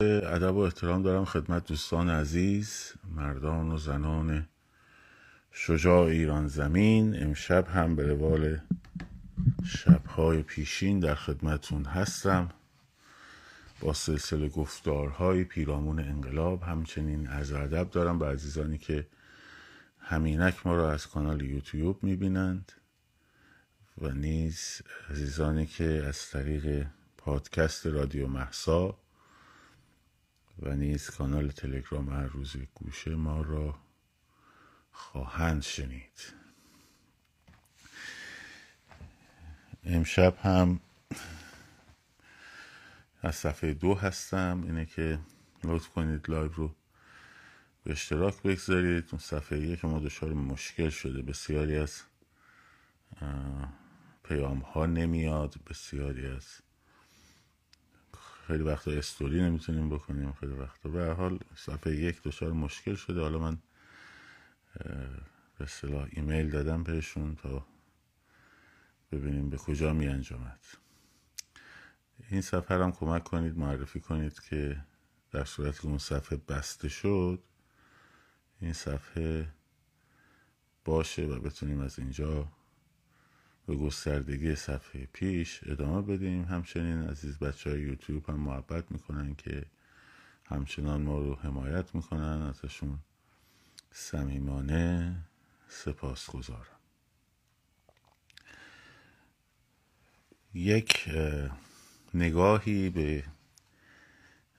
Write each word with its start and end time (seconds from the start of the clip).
ادب 0.00 0.54
و 0.54 0.58
احترام 0.58 1.02
دارم 1.02 1.24
خدمت 1.24 1.66
دوستان 1.66 2.10
عزیز 2.10 2.92
مردان 3.14 3.70
و 3.70 3.78
زنان 3.78 4.48
شجاع 5.52 6.06
ایران 6.06 6.48
زمین. 6.48 7.22
امشب 7.22 7.68
هم 7.68 7.96
به 7.96 8.06
روال 8.06 8.58
شبهای 9.64 10.42
پیشین 10.42 11.00
در 11.00 11.14
خدمتون 11.14 11.84
هستم. 11.84 12.48
با 13.80 13.92
سلسله 13.92 14.48
گفتارهای 14.48 15.44
پیرامون 15.44 16.00
انقلاب 16.00 16.62
همچنین 16.62 17.26
عرض 17.26 17.52
ادب 17.52 17.90
دارم 17.90 18.18
به 18.18 18.26
عزیزانی 18.26 18.78
که 18.78 19.06
همینک 19.98 20.66
ما 20.66 20.76
را 20.76 20.92
از 20.92 21.06
کانال 21.06 21.42
یوتیوب 21.42 22.02
می‌بینند 22.02 22.72
و 24.00 24.10
نیز 24.10 24.82
عزیزانی 25.10 25.66
که 25.66 26.04
از 26.08 26.30
طریق 26.30 26.86
پادکست 27.16 27.86
رادیو 27.86 28.26
مهسا 28.26 28.98
و 30.62 30.76
نیز 30.76 31.10
کانال 31.10 31.50
تلگرام 31.50 32.08
هر 32.08 32.26
روز 32.26 32.56
گوشه 32.74 33.14
ما 33.14 33.42
را 33.42 33.78
خواهند 34.92 35.62
شنید. 35.62 36.32
امشب 39.84 40.36
هم 40.42 40.80
از 43.22 43.34
صفحه 43.34 43.74
دو 43.74 43.94
هستم. 43.94 44.62
اینه 44.64 44.86
که 44.86 45.18
لطف 45.64 45.88
کنید 45.88 46.30
لایو 46.30 46.52
رو 46.52 46.74
به 47.84 47.92
اشتراک 47.92 48.42
بگذارید. 48.42 49.08
اون 49.12 49.18
صفحه 49.18 49.58
یک 49.58 49.84
ما 49.84 49.98
دچار 49.98 50.32
مشکل 50.32 50.90
شده. 50.90 51.22
بسیاری 51.22 51.76
از 51.76 52.02
پیام 54.22 54.58
ها 54.58 54.86
نمیاد. 54.86 55.54
بسیاری 55.70 56.26
از 56.26 56.60
خیلی 58.48 58.62
وقتا 58.62 58.90
استوری 58.90 59.40
نمی‌تونیم 59.40 59.88
بکنیم 59.88 60.32
خیلی 60.32 60.52
وقتا. 60.52 60.88
به 60.88 61.14
حال 61.14 61.38
صفحه 61.56 61.96
یک 61.96 62.22
دچار 62.22 62.52
مشکل 62.52 62.94
شده. 62.94 63.20
حالا 63.20 63.38
من 63.38 63.58
به 65.58 65.64
اصطلاح 65.64 66.08
ایمیل 66.10 66.50
دادم 66.50 66.82
بهشون 66.82 67.36
تا 67.36 67.66
ببینیم 69.12 69.50
به 69.50 69.56
کجا 69.56 69.92
می 69.92 70.08
انجامد. 70.08 70.60
این 72.30 72.40
صفحه 72.40 72.84
هم 72.84 72.92
کمک 72.92 73.24
کنید 73.24 73.58
معرفی 73.58 74.00
کنید 74.00 74.40
که 74.40 74.84
در 75.30 75.44
صورت 75.44 75.80
که 75.80 75.86
اون 75.86 75.98
صفحه 75.98 76.36
بسته 76.48 76.88
شد 76.88 77.42
این 78.60 78.72
صفحه 78.72 79.48
باشه 80.84 81.26
و 81.26 81.40
بتونیم 81.40 81.80
از 81.80 81.98
اینجا 81.98 82.52
به 83.68 83.76
گستردگی 83.76 84.54
صفحه 84.54 85.06
پیش 85.12 85.60
ادامه 85.66 86.02
بدیم. 86.02 86.44
همچنین 86.44 87.02
عزیز 87.02 87.38
بچه 87.38 87.70
های 87.70 87.80
یوتیوب 87.80 88.30
هم 88.30 88.40
محبت 88.40 88.92
می‌کنن 88.92 89.34
که 89.34 89.66
همچنان 90.44 91.02
ما 91.02 91.18
رو 91.18 91.34
حمایت 91.34 91.94
می‌کنن. 91.94 92.42
ازشون 92.42 92.98
صمیمانه 93.90 95.16
سپاس 95.68 96.30
گذارم 96.30 96.78
یک 100.54 101.08
نگاهی 102.14 102.90
به 102.90 103.24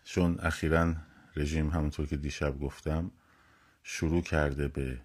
چون 0.03 0.39
اخیرا 0.39 0.95
رژیم 1.35 1.69
همونطور 1.69 2.05
که 2.05 2.17
دیشب 2.17 2.59
گفتم 2.59 3.11
شروع 3.83 4.21
کرده 4.21 4.67
به 4.67 5.01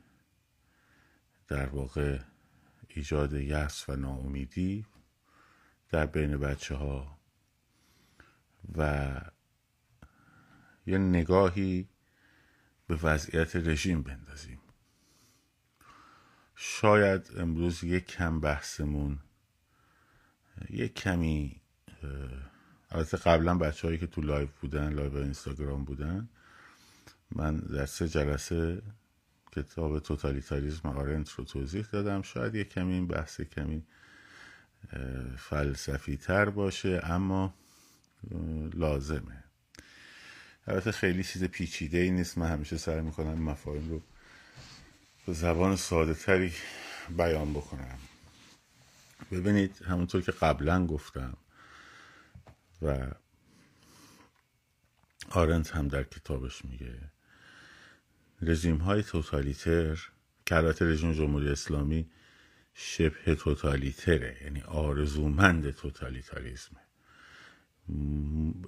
در 1.49 1.67
واقع 1.67 2.19
ایجاد 2.95 3.33
یأس 3.33 3.89
و 3.89 3.97
ناامیدی 3.97 4.87
در 5.91 6.07
بین 6.07 6.37
بچه 6.37 6.75
ها 6.75 7.19
و 8.77 9.21
یه 10.87 10.99
نگاهی 10.99 11.89
به 12.87 12.97
وضعیت 13.03 13.57
رژیم 13.57 14.03
بندازیم. 14.03 14.61
شاید 16.55 17.31
امروز 17.37 17.85
یک 17.85 18.07
کم 18.07 18.41
بحثمون 18.41 19.19
یک 20.71 20.95
کمی 20.95 21.61
البته 22.91 23.17
قبلا 23.17 23.59
بچه 23.59 23.89
هایی 23.89 23.99
که 23.99 24.07
تو 24.07 24.21
لایو 24.21 24.49
بودن 24.61 24.93
لایو 24.93 25.17
اینستاگرام 25.17 25.85
بودن 25.85 26.29
من 27.31 27.57
در 27.57 27.87
سه 27.87 28.09
جلسه 28.09 28.83
کتاب 29.55 29.99
توتالیتاریزم 29.99 30.89
آرنت 30.89 31.31
رو 31.31 31.45
توضیح 31.45 31.87
دادم. 31.93 32.23
شاید 32.23 32.55
یک 32.55 32.69
کمی 32.69 32.93
این 32.93 33.07
بحث 33.07 33.41
کمی 33.41 33.83
فلسفی 35.39 36.17
تر 36.17 36.51
باشه 36.51 37.01
اما 37.05 37.55
لازمه. 38.75 39.45
البته 40.67 40.93
خیلی 40.93 41.25
چیز 41.25 41.45
پیچیده 41.45 41.99
ای 41.99 42.11
نیست. 42.11 42.39
من 42.39 42.49
همیشه 42.49 42.77
سعی 42.77 43.01
می‌کنم 43.01 43.43
مفاهیم 43.43 43.91
رو 43.91 44.03
به 45.27 45.33
زبان 45.33 45.77
ساده 45.77 46.15
تری 46.15 46.53
بیان 47.17 47.53
بکنم. 47.53 47.99
ببینید 49.33 49.83
همونطور 49.83 50.23
که 50.23 50.33
قبلا 50.33 50.87
گفتم 50.87 51.37
و 52.83 53.07
آرنت 55.31 55.77
هم 55.77 55.89
در 55.89 56.03
کتابش 56.03 56.65
میگه 56.65 57.14
رژیم 58.47 58.77
های 58.77 59.03
توتالیتر 59.03 60.09
که 60.47 60.55
رژیم 60.81 61.13
جمهوری 61.13 61.49
اسلامی 61.49 62.11
شبه 62.75 63.35
توتالیتره 63.35 64.37
یعنی 64.43 64.63
آرزومند 64.63 65.71
توتالیتاریزمه 65.71 66.81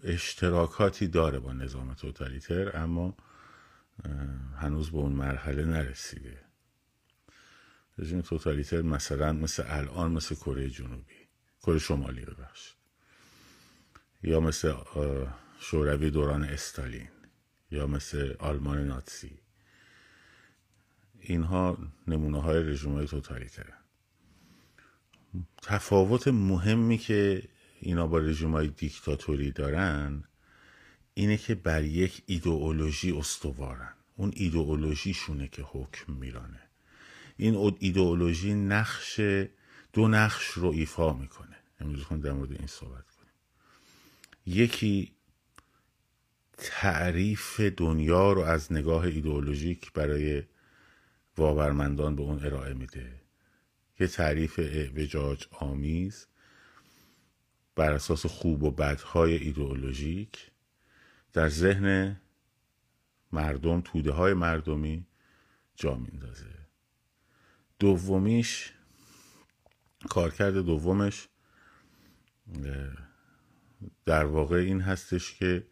اشتراکاتی 0.05 1.07
داره 1.07 1.39
با 1.39 1.53
نظام 1.53 1.95
توتالیتر 1.95 2.77
اما 2.77 3.17
هنوز 4.57 4.91
به 4.91 4.97
اون 4.99 5.13
مرحله 5.13 5.65
نرسیده. 5.65 6.41
رژیم 7.99 8.21
توتالیتر 8.21 8.83
مثلا 8.83 9.33
مثل 9.33 9.65
الان 9.67 10.13
مثل 10.13 10.35
کره 10.35 10.71
جنوبی 10.71 11.29
کره 11.63 11.79
شمالی 11.79 12.25
ببخشید 12.25 12.77
یا 14.23 14.41
مثل 14.41 14.75
شوروی 15.61 16.11
دوران 16.11 16.45
استالین 16.45 17.09
یا 17.71 17.87
مثل 17.87 18.35
آلمان 18.39 18.87
ناتسی. 18.87 19.46
اینها 21.21 21.79
نمونه 22.07 22.43
های 22.43 22.63
رژیم 22.63 22.93
های 22.93 23.07
توتالیتر 23.07 23.73
تفاوت 25.63 26.29
مهمی 26.29 26.99
که 26.99 27.43
اینا 27.81 28.07
با 28.07 28.19
رژیم 28.19 28.53
های 28.53 28.69
دیکتاتوری 28.69 29.51
دارن 29.51 30.25
اینه 31.15 31.37
که 31.37 31.55
بر 31.55 31.85
یک 31.85 32.23
ایدئولوژی 32.27 33.13
استوارن. 33.13 33.93
اون 34.17 34.33
ایدئولوژیشونه 34.37 35.49
که 35.49 35.63
حکم 35.63 36.13
میرانه. 36.13 36.61
این 37.37 37.75
ایدئولوژی 37.79 38.55
نقش 38.55 39.21
دو 39.93 40.09
نقش 40.09 40.47
رو 40.47 40.69
ایفا 40.69 41.13
می‌کنه. 41.13 41.57
امروز 41.81 42.03
خون 42.03 42.21
در 42.21 42.33
مورد 42.33 42.53
این 42.53 42.67
صحبت 42.67 43.05
کنیم. 43.11 43.33
یکی 44.47 45.13
تعریف 46.59 47.61
دنیا 47.61 48.33
رو 48.33 48.41
از 48.41 48.73
نگاه 48.73 49.05
ایدئولوژیک 49.05 49.93
برای 49.93 50.43
باورمندان 51.37 52.17
به 52.17 52.23
اون 52.23 52.45
ارائه 52.45 52.75
میده. 52.75 53.21
یه 54.01 54.07
تعریف 54.07 54.59
اعوجاج 54.59 55.47
آمیز 55.51 56.27
بر 57.75 57.93
اساس 57.93 58.27
خوب 58.27 58.63
و 58.63 58.71
بدهای 58.71 59.35
ایدئولوژیک 59.37 60.51
در 61.33 61.49
ذهن 61.49 62.21
مردم 63.33 63.81
توده 63.81 64.13
های 64.13 64.35
مردمی 64.35 65.07
جا 65.77 65.95
میندازه 65.95 66.47
دومیش 67.79 68.73
کارکرد 70.09 70.55
دومش 70.55 71.29
در 74.05 74.25
واقع 74.25 74.57
این 74.57 74.81
هستش 74.81 75.35
که 75.35 75.67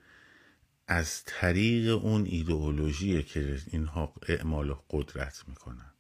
از 0.86 1.24
طریق 1.24 2.04
اون 2.04 2.24
ایدئولوژی 2.24 3.22
که 3.22 3.60
اینها 3.66 4.14
اعمال 4.28 4.76
قدرت 4.90 5.44
می‌کنن. 5.48 5.92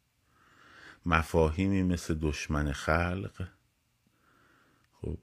مفاهیمی 1.06 1.82
مثل 1.82 2.14
دشمن 2.14 2.72
خلق 2.72 3.48
خب 4.92 5.18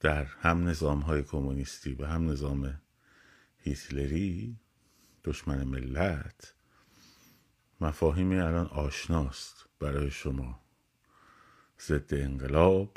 در 0.00 0.24
هم 0.24 0.68
نظام 0.68 1.00
های 1.00 1.22
کمونیستی 1.22 1.94
و 1.94 2.06
هم 2.06 2.30
نظام 2.30 2.80
هیتلری 3.58 4.56
دشمن 5.24 5.64
ملت 5.64 6.54
مفاهیمی 7.80 8.38
الان 8.38 8.66
آشناست 8.66 9.66
برای 9.80 10.10
شما. 10.10 10.60
ضد 11.80 12.14
انقلاب 12.14 12.96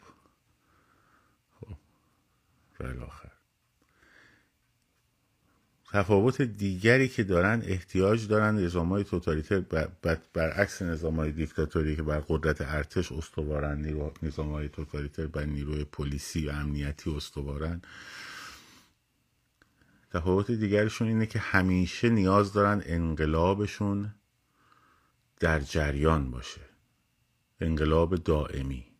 خب 1.59 1.77
و 2.79 2.83
الاخر. 2.83 3.40
تفاوت 5.93 6.41
دیگری 6.41 7.07
که 7.07 7.23
دارن 7.23 7.61
احتیاج 7.65 8.27
دارن 8.27 8.55
نظام 8.55 8.89
های 8.89 9.03
توتالیتر 9.03 9.59
برعکس 10.33 10.81
نظام 10.81 11.15
های 11.15 11.31
دیکتاتوری 11.31 11.95
که 11.95 12.03
بر 12.03 12.19
قدرت 12.19 12.61
ارتش 12.61 13.11
استوارن 13.11 13.97
نظام 14.23 14.51
های 14.51 14.69
توتالیتر 14.69 15.27
بر 15.27 15.45
نیروی 15.45 15.83
پلیسی 15.83 16.47
و 16.47 16.51
امنیتی 16.51 17.15
استوارن. 17.15 17.81
تفاوت 20.13 20.51
دیگرشون 20.51 21.07
اینه 21.07 21.25
که 21.25 21.39
همیشه 21.39 22.09
نیاز 22.09 22.53
دارن 22.53 22.81
انقلابشون 22.85 24.13
در 25.39 25.59
جریان 25.59 26.31
باشه. 26.31 26.61
انقلاب 27.61 28.15
دائمی. 28.15 28.90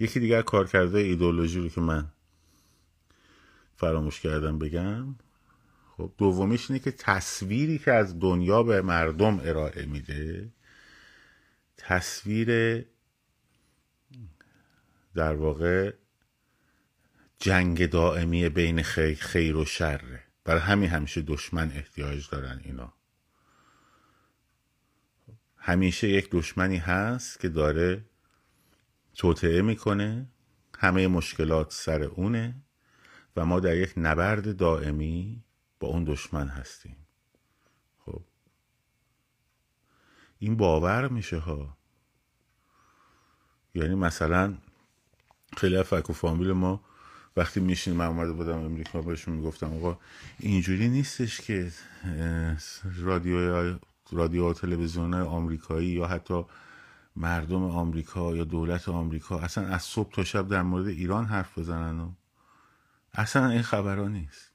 یکی 0.00 0.20
دیگر 0.20 0.42
کار 0.42 0.66
کرده 0.66 0.98
ایدولوژی 0.98 1.60
رو 1.60 1.68
که 1.68 1.80
من 1.80 2.08
فراموش 3.76 4.20
کردم 4.20 4.58
بگم 4.58 5.14
خب 5.96 6.12
دومیش 6.18 6.70
اینه 6.70 6.82
که 6.82 6.90
تصویری 6.90 7.78
که 7.78 7.92
از 7.92 8.20
دنیا 8.20 8.62
به 8.62 8.82
مردم 8.82 9.40
ارائه 9.44 9.86
میده 9.86 10.52
تصویر 11.76 12.84
در 15.14 15.34
واقع 15.34 15.92
جنگ 17.38 17.90
دائمی 17.90 18.48
بین 18.48 18.82
خیر 18.82 19.56
و 19.56 19.64
شره 19.64 20.22
برای 20.44 20.60
همین 20.60 20.90
همیشه 20.90 21.22
دشمن 21.22 21.72
احتیاج 21.72 22.30
دارن 22.30 22.60
اینا. 22.64 22.92
همیشه 25.56 26.08
یک 26.08 26.30
دشمنی 26.30 26.76
هست 26.76 27.40
که 27.40 27.48
داره 27.48 28.04
توطعه 29.18 29.62
می‌کنه 29.62 30.26
همه 30.78 31.06
مشکلات 31.06 31.72
سر 31.72 32.02
اونه 32.02 32.54
و 33.36 33.44
ما 33.44 33.60
در 33.60 33.76
یک 33.76 33.92
نبرد 33.96 34.56
دائمی 34.56 35.44
با 35.80 35.88
اون 35.88 36.04
دشمن 36.04 36.48
هستیم. 36.48 36.96
خب. 38.06 38.22
این 40.38 40.56
باور 40.56 41.08
میشه 41.08 41.38
ها. 41.38 41.76
یعنی 43.74 43.94
مثلا 43.94 44.54
خیلی 45.56 45.76
از 45.76 45.84
فک 45.84 46.10
و 46.10 46.12
فامیل 46.12 46.52
ما 46.52 46.80
وقتی 47.36 47.60
میشین 47.60 47.94
من 47.94 48.06
اومده 48.06 48.32
بودم 48.32 48.58
امریکا 48.58 49.02
بهشون 49.02 49.34
می‌گفتم 49.34 49.76
آقا 49.76 49.98
اینجوری 50.38 50.88
نیستش 50.88 51.40
که 51.40 51.72
رادیو 52.96 53.78
رادیو 54.12 54.52
تلویزیون 54.52 55.14
آمریکایی 55.14 55.88
یا 55.88 56.06
حتی 56.06 56.44
مردم 57.18 57.62
آمریکا 57.62 58.36
یا 58.36 58.44
دولت 58.44 58.88
آمریکا 58.88 59.38
اصلا 59.38 59.66
از 59.66 59.82
صبح 59.82 60.12
تا 60.12 60.24
شب 60.24 60.48
در 60.48 60.62
مورد 60.62 60.86
ایران 60.86 61.24
حرف 61.24 61.58
بزنن 61.58 62.00
و 62.00 62.12
اصلا 63.14 63.48
این 63.48 63.62
خبرها 63.62 64.08
نیست. 64.08 64.52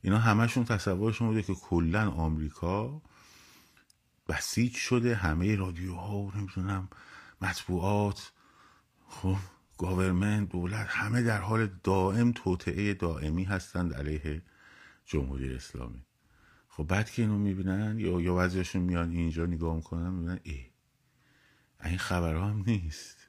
اینا 0.00 0.18
همشون 0.18 0.64
تصورشون 0.64 1.28
بوده 1.28 1.42
که 1.42 1.54
کلا 1.54 2.10
آمریکا 2.10 3.02
بسیج 4.28 4.74
شده 4.74 5.14
همه 5.14 5.56
رادیوها 5.56 6.16
و 6.16 6.32
نمی‌دونم 6.36 6.88
مطبوعات 7.42 8.32
خب 9.08 9.36
گاورمنت 9.78 10.48
دولت 10.48 10.86
همه 10.88 11.22
در 11.22 11.40
حال 11.40 11.70
دائم 11.84 12.32
توطعه 12.32 12.94
دائمی 12.94 13.44
هستند 13.44 13.94
علیه 13.94 14.42
جمهوری 15.06 15.54
اسلامی. 15.54 16.04
خب 16.68 16.84
بعد 16.84 17.10
که 17.10 17.22
اینو 17.22 17.38
می‌بینن 17.38 17.98
یا 17.98 18.20
یا 18.20 18.34
بعضیاشون 18.34 18.82
میان 18.82 19.10
اینجا 19.10 19.46
نگاه 19.46 19.76
می‌کنن 19.76 20.10
می‌بینن 20.10 20.40
ای 20.42 20.66
این 21.84 21.98
خبرها 21.98 22.46
هم 22.46 22.64
نیست. 22.66 23.28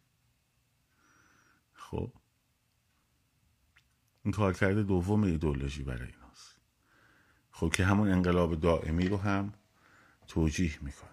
خب. 1.74 2.14
این 4.24 4.32
کار 4.34 4.54
کرده 4.54 4.84
دوم 4.84 5.24
ایدولوژی 5.24 5.84
برای 5.84 6.12
ایناست. 6.12 6.56
خب 7.52 7.72
که 7.74 7.86
همون 7.86 8.12
انقلاب 8.12 8.60
دائمی 8.60 9.08
رو 9.08 9.18
هم 9.18 9.54
توجیه 10.28 10.78
می‌کنه. 10.82 11.10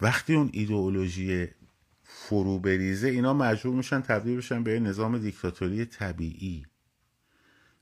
وقتی 0.00 0.34
اون 0.34 0.50
ایدئولوژی 0.52 1.48
فرو 2.02 2.58
بریزه 2.58 3.08
اینا 3.08 3.34
مجبور 3.34 3.74
میشن 3.74 4.00
تبدیل 4.00 4.36
بشن 4.36 4.62
به 4.62 4.80
نظام 4.80 5.18
دیکتاتوری 5.18 5.84
طبیعی. 5.84 6.66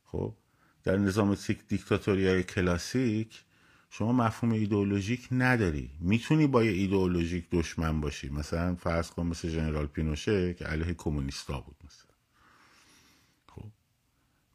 خب. 0.04 0.36
در 0.84 0.96
نظام 0.96 1.36
دیکتاتوری 1.68 2.28
های 2.28 2.42
کلاسیک 2.42 3.44
شما 3.90 4.12
مفهوم 4.12 4.52
ایدئولوژیک 4.52 5.28
نداری. 5.30 5.90
می‌تونی 6.00 6.46
با 6.46 6.64
یه 6.64 6.70
ایدئولوژیک 6.72 7.50
دشمن 7.50 8.00
باشی. 8.00 8.28
مثلا 8.28 8.74
فرض 8.74 9.10
کن 9.10 9.26
مثل 9.26 9.48
ژنرال 9.48 9.86
پینوشه 9.86 10.54
که 10.54 10.64
علیه 10.64 10.94
کمونیستا 10.94 11.60
بود 11.60 11.76
مثلا. 11.84 12.16
خب. 13.48 13.70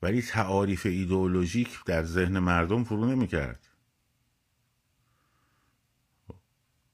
ولی 0.01 0.21
تعاریف 0.21 0.85
ایدئولوژیک 0.85 1.83
در 1.85 2.03
ذهن 2.03 2.39
مردم 2.39 2.83
فرو 2.83 3.05
نمی‌کرد. 3.05 3.67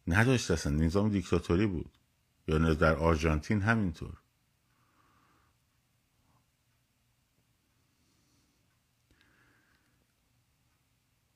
نداشت 0.07 0.51
اصلا. 0.51 0.73
نظام 0.73 1.09
دیکتاتوری 1.09 1.65
بود. 1.65 1.91
یا 2.47 2.73
در 2.73 2.95
آرژانتین 2.95 3.61
همینطور. 3.61 4.18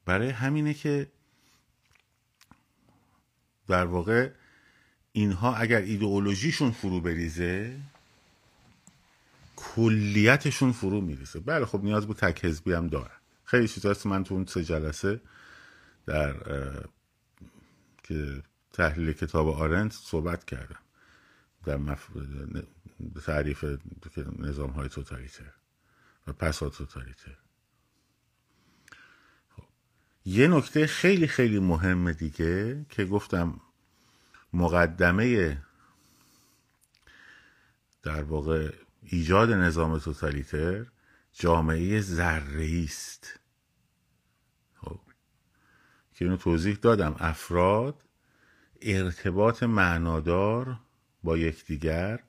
برای 0.05 0.29
همینه 0.29 0.73
که 0.73 1.07
در 3.67 3.85
واقع 3.85 4.31
اینها 5.11 5.55
اگر 5.55 5.81
ایدئولوژیشون 5.81 6.71
فرو 6.71 7.01
بریزه 7.01 7.79
کلیتشون 9.55 10.71
فرو 10.71 11.01
میریزه. 11.01 11.39
بله 11.39 11.65
خب 11.65 11.83
نیاز 11.83 12.07
به 12.07 12.13
تک 12.13 12.45
حزبی 12.45 12.73
هم 12.73 12.87
داره 12.87 13.11
خیلی 13.43 13.67
چیزاست 13.67 14.05
من 14.05 14.23
تو 14.23 14.35
اون 14.35 14.45
سه 14.45 14.63
جلسه 14.63 15.21
در 16.05 16.33
که 18.03 18.43
تحلیل 18.73 19.13
کتاب 19.13 19.47
آرنت 19.47 19.91
صحبت 19.91 20.45
کردم. 20.45 20.79
در 21.65 21.77
مف... 21.77 22.07
تعریف 23.25 23.65
نظام 24.39 24.69
های 24.69 24.89
توتالیتر 24.89 25.53
و 26.27 26.33
پسا 26.33 26.69
توتالیتر. 26.69 27.37
یه 30.25 30.47
نکته 30.47 30.87
خیلی 30.87 31.27
خیلی 31.27 31.59
مهم 31.59 32.11
دیگه 32.11 32.85
که 32.89 33.05
گفتم 33.05 33.61
مقدمه 34.53 35.57
در 38.03 38.23
واقع 38.23 38.73
ایجاد 39.03 39.51
نظام 39.51 39.99
توتالیتر 39.99 40.85
جامعه 41.33 42.01
ذره 42.01 42.83
است. 42.83 43.39
خب. 44.73 44.99
که 46.13 46.25
اینو 46.25 46.37
توضیح 46.37 46.75
دادم. 46.81 47.15
افراد 47.19 48.03
ارتباط 48.81 49.63
معنادار 49.63 50.79
با 51.23 51.37
یکدیگر 51.37 52.23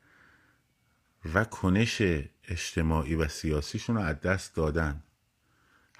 و 1.35 1.45
کنش 1.45 2.03
اجتماعی 2.45 3.15
و 3.15 3.29
سیاسیشون 3.29 3.97
رو 3.97 4.03
از 4.03 4.21
دست 4.21 4.55
دادن. 4.55 5.03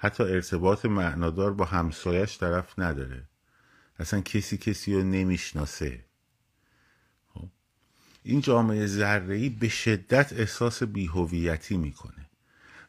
حتی 0.05 0.23
ارتباط 0.23 0.85
معنادار 0.85 1.53
با 1.53 1.65
همسایش 1.65 2.37
طرف 2.37 2.79
نداره. 2.79 3.23
اصلا 3.99 4.21
کسی 4.21 4.57
کسی 4.57 4.93
رو 4.93 5.03
نمی‌شناسه. 5.03 6.05
خب. 7.27 7.49
این 8.23 8.41
جامعه 8.41 8.85
ذره‌ای 8.85 9.49
به 9.49 9.69
شدت 9.69 10.33
احساس 10.33 10.83
بیهویتی 10.83 11.77
می‌کنه. 11.77 12.29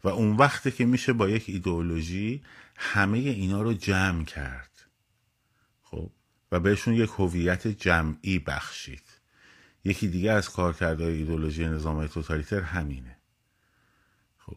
و 0.04 0.08
اون 0.08 0.36
وقته 0.36 0.70
که 0.70 0.84
میشه 0.84 1.12
با 1.12 1.28
یک 1.28 1.44
ایدئولوژی 1.48 2.42
همه 2.76 3.18
اینا 3.18 3.62
رو 3.62 3.72
جمع 3.72 4.24
کرد. 4.24 4.70
خب. 5.82 6.10
و 6.52 6.60
بهشون 6.60 6.94
یک 6.94 7.10
هویت 7.18 7.66
جمعی 7.66 8.38
بخشید. 8.38 9.02
یکی 9.84 10.08
دیگه 10.08 10.32
از 10.32 10.50
کارکردهای 10.50 11.12
ایدولوژی 11.12 11.66
نظام 11.66 12.06
توتالیتر 12.06 12.60
همینه 12.60 13.16
خب 14.38 14.56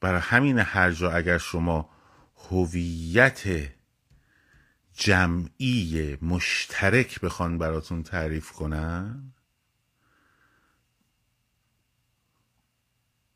برای 0.00 0.20
همین 0.20 0.58
هر 0.58 0.90
جا 0.90 1.10
اگر 1.12 1.38
شما 1.38 1.90
هویت 2.36 3.70
جمعی 4.92 6.18
مشترک 6.22 7.20
بخوان 7.20 7.58
براتون 7.58 8.02
تعریف 8.02 8.52
کنن 8.52 9.32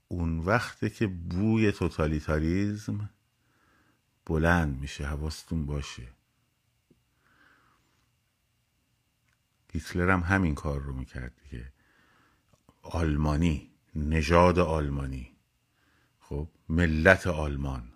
اون 0.09 0.39
وقته 0.39 0.91
که 0.91 1.07
بوی 1.07 1.73
توتالیتاریزم 1.73 3.11
بلند 4.27 4.81
میشه 4.81 5.07
حواستون 5.07 5.67
باشه. 5.67 6.09
هیتلر 9.73 10.11
هم 10.11 10.21
همین 10.21 10.55
کار 10.55 10.81
رو 10.81 10.93
می‌کرد 10.93 11.33
دیگه. 11.43 11.73
آلمانی 12.83 13.71
نژاد 13.95 14.59
آلمانی. 14.59 15.34
ملت 16.69 17.27
آلمان. 17.27 17.93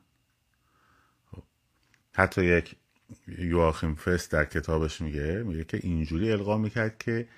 حتی 2.13 2.45
یک 2.45 2.77
یواخیم 3.29 3.95
فست 3.95 4.33
در 4.33 4.45
کتابش 4.45 5.01
میگه 5.01 5.43
میگه 5.43 5.65
که 5.65 5.81
اینجوری 5.83 6.33
القا 6.33 6.59
می‌کرد 6.59 6.99
که 6.99 7.29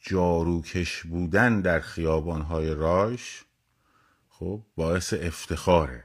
جاروکش 0.00 1.02
بودن 1.02 1.60
در 1.60 1.80
خیابانهای 1.80 2.74
رایش 2.74 3.44
خب 4.28 4.62
باعث 4.76 5.14
افتخاره 5.14 6.04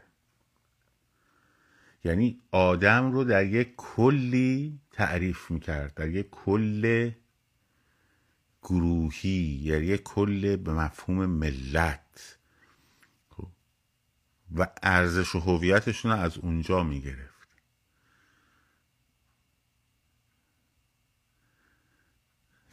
یعنی 2.03 2.41
آدم 2.51 3.11
رو 3.11 3.23
در 3.23 3.45
یک 3.45 3.73
کلی 3.77 4.79
تعریف 4.91 5.51
می‌کرد 5.51 5.93
در 5.93 6.09
یک 6.09 6.29
کل 6.31 7.11
گروهی 8.61 9.59
یعنی 9.63 9.85
یک 9.85 10.03
کل 10.03 10.55
به 10.55 10.73
مفهوم 10.73 11.25
ملت. 11.25 12.36
و 14.55 14.67
ارزش 14.83 15.35
و 15.35 15.39
هویتشون 15.39 16.11
از 16.11 16.37
اونجا 16.37 16.83
می‌گرفت. 16.83 17.37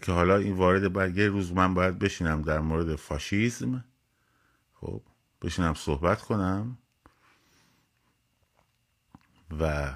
که 0.02 0.12
حالا 0.12 0.36
این 0.36 0.56
وارد 0.56 0.92
باید 0.92 1.18
یه 1.18 1.28
روز 1.28 1.52
من 1.52 1.74
باید 1.74 1.98
بشینم 1.98 2.42
در 2.42 2.60
مورد 2.60 2.96
فاشیزم. 2.96 3.84
خب 4.74 5.02
بشینم 5.42 5.74
صحبت 5.74 6.22
کنم 6.22 6.78
و 9.60 9.94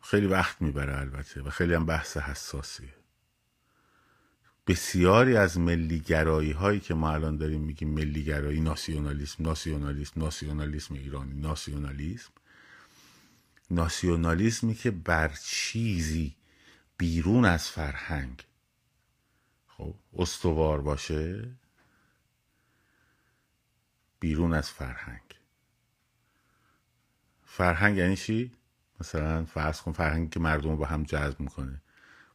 خیلی 0.00 0.26
وقت 0.26 0.62
می‌بره 0.62 0.98
البته 0.98 1.42
و 1.42 1.50
خیلی 1.50 1.74
هم 1.74 1.86
بحث 1.86 2.16
حساسیه 2.16 2.97
بسیاری 4.68 5.36
از 5.36 5.58
ملیگرایی 5.58 6.52
هایی 6.52 6.80
که 6.80 6.94
ما 6.94 7.12
الان 7.12 7.36
داریم 7.36 7.60
میگیم 7.60 7.88
ملیگرایی 7.88 8.60
ناسیونالیسم 8.60 9.42
ناسیونالیسم 9.42 10.20
ناسیونالیسم 10.20 10.94
ایرانی 10.94 11.40
ناسیونالیسم. 11.40 12.30
ناسیونالیسمی 13.70 14.74
که 14.74 14.90
بر 14.90 15.28
چیزی 15.44 16.36
بیرون 16.98 17.44
از 17.44 17.68
فرهنگ. 17.68 18.44
خب 19.68 19.94
استوار 20.18 20.80
باشه 20.80 21.50
بیرون 24.20 24.52
از 24.52 24.70
فرهنگ. 24.70 25.38
فرهنگ 27.44 27.96
یعنی 27.96 28.16
چی؟ 28.16 28.52
مثلا 29.00 29.44
فرض 29.44 29.80
کن 29.80 29.92
فرهنگی 29.92 30.28
که 30.28 30.40
مردم 30.40 30.70
رو 30.70 30.76
با 30.76 30.86
هم 30.86 31.02
جذب 31.02 31.40
می‌کنه. 31.40 31.82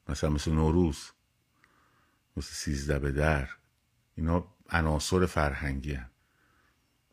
مثلا 0.09 0.29
مثل 0.29 0.51
نوروز. 0.51 1.11
مثل 2.37 2.53
سیزده 2.53 2.99
به 2.99 3.11
در. 3.11 3.49
اینا 4.15 4.47
عناصر 4.69 5.25
فرهنگی 5.25 5.93
هن. 5.93 6.09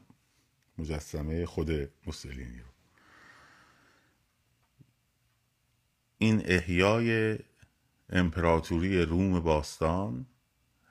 مجسمه 0.78 1.46
خود 1.46 1.70
موسولینی 2.06 2.58
رو. 2.60 2.68
این 6.18 6.42
احیای 6.44 7.38
امپراتوری 8.10 9.02
روم 9.02 9.40
باستان 9.40 10.26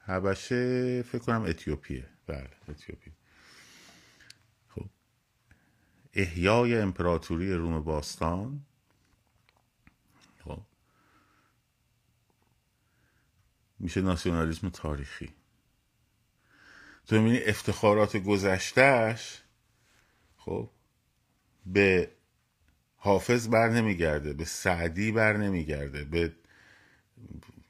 هبشه 0.05 1.01
فکر 1.01 1.19
کنم 1.19 1.41
اتیوپیه. 1.41 2.09
بله 2.27 2.49
اتیوپی 2.69 3.11
خب 4.69 4.85
احیای 6.13 6.77
امپراتوری 6.77 7.53
روم 7.53 7.83
باستان 7.83 8.65
خب 10.43 10.61
میشه 13.79 14.01
ناسیونالیسم 14.01 14.69
تاریخی. 14.69 15.33
تو 17.07 17.15
می‌بینی 17.15 17.43
افتخارات 17.43 18.17
گذشتهش 18.17 19.43
خب 20.47 20.69
به 21.65 22.11
حافظ 22.97 23.47
بر 23.47 23.69
نمیگرده 23.69 24.33
به 24.33 24.45
سعدی 24.45 25.11
بر 25.11 25.37
نمیگرده 25.37 26.03
به 26.03 26.33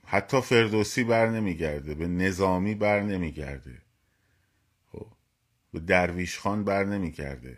حتی 0.06 0.42
فردوسی 0.42 1.04
بر 1.04 1.30
نمیگرده 1.30 1.96
به 1.96 2.08
نظامی 2.08 2.76
بر 2.76 3.02
نمیگرده 3.02 3.82
خب 4.92 5.08
به 5.74 5.80
درویش 5.80 6.40
خان 6.40 6.64
بر 6.64 6.84
نمیگرده. 6.84 7.58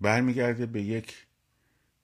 برمیگرده 0.00 0.66
به 0.66 0.82
یک 0.82 1.26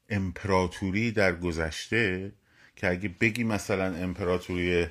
امپراتوری 0.09 1.13
در 1.13 1.35
گذشته 1.37 2.33
که 2.77 2.91
اگه 2.91 3.09
بگی 3.09 3.45
مثلا 3.45 3.95
امپراتوری 3.95 4.87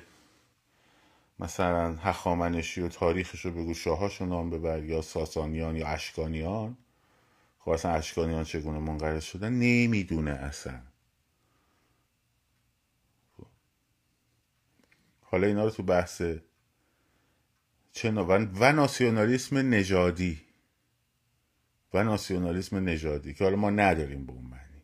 مثلا 1.38 1.96
هخامنشی 1.96 2.80
و 2.80 2.88
تاریخش 2.88 3.44
رو 3.44 3.50
بگو 3.50 3.74
شاهاشو 3.74 4.26
نام 4.26 4.50
ببر 4.50 4.82
یا 4.82 5.02
ساسانیان 5.02 5.76
یا 5.76 5.86
اشکانیان. 5.86 6.76
خب 7.58 7.70
اصلا 7.70 7.92
اشکانیان 7.92 8.44
چگونه 8.44 8.78
منقرض 8.78 9.24
شدن؟ 9.24 9.52
نمی‌دونه 9.52 10.30
اصلا. 10.30 10.80
خب. 13.36 13.46
حالا 15.22 15.46
اینا 15.46 15.64
رو 15.64 15.70
تو 15.70 15.82
بحث 15.82 16.22
چه 17.92 18.10
و 18.10 18.72
ناسیونالیسم 18.72 19.56
نژادی. 19.56 20.40
و 21.94 22.04
ناسیونالیسم 22.04 22.88
نژادی 22.88 23.34
که 23.34 23.44
حالا 23.44 23.56
ما 23.56 23.70
نداریم 23.70 24.26
به 24.26 24.32
اون 24.32 24.44
معنی. 24.44 24.82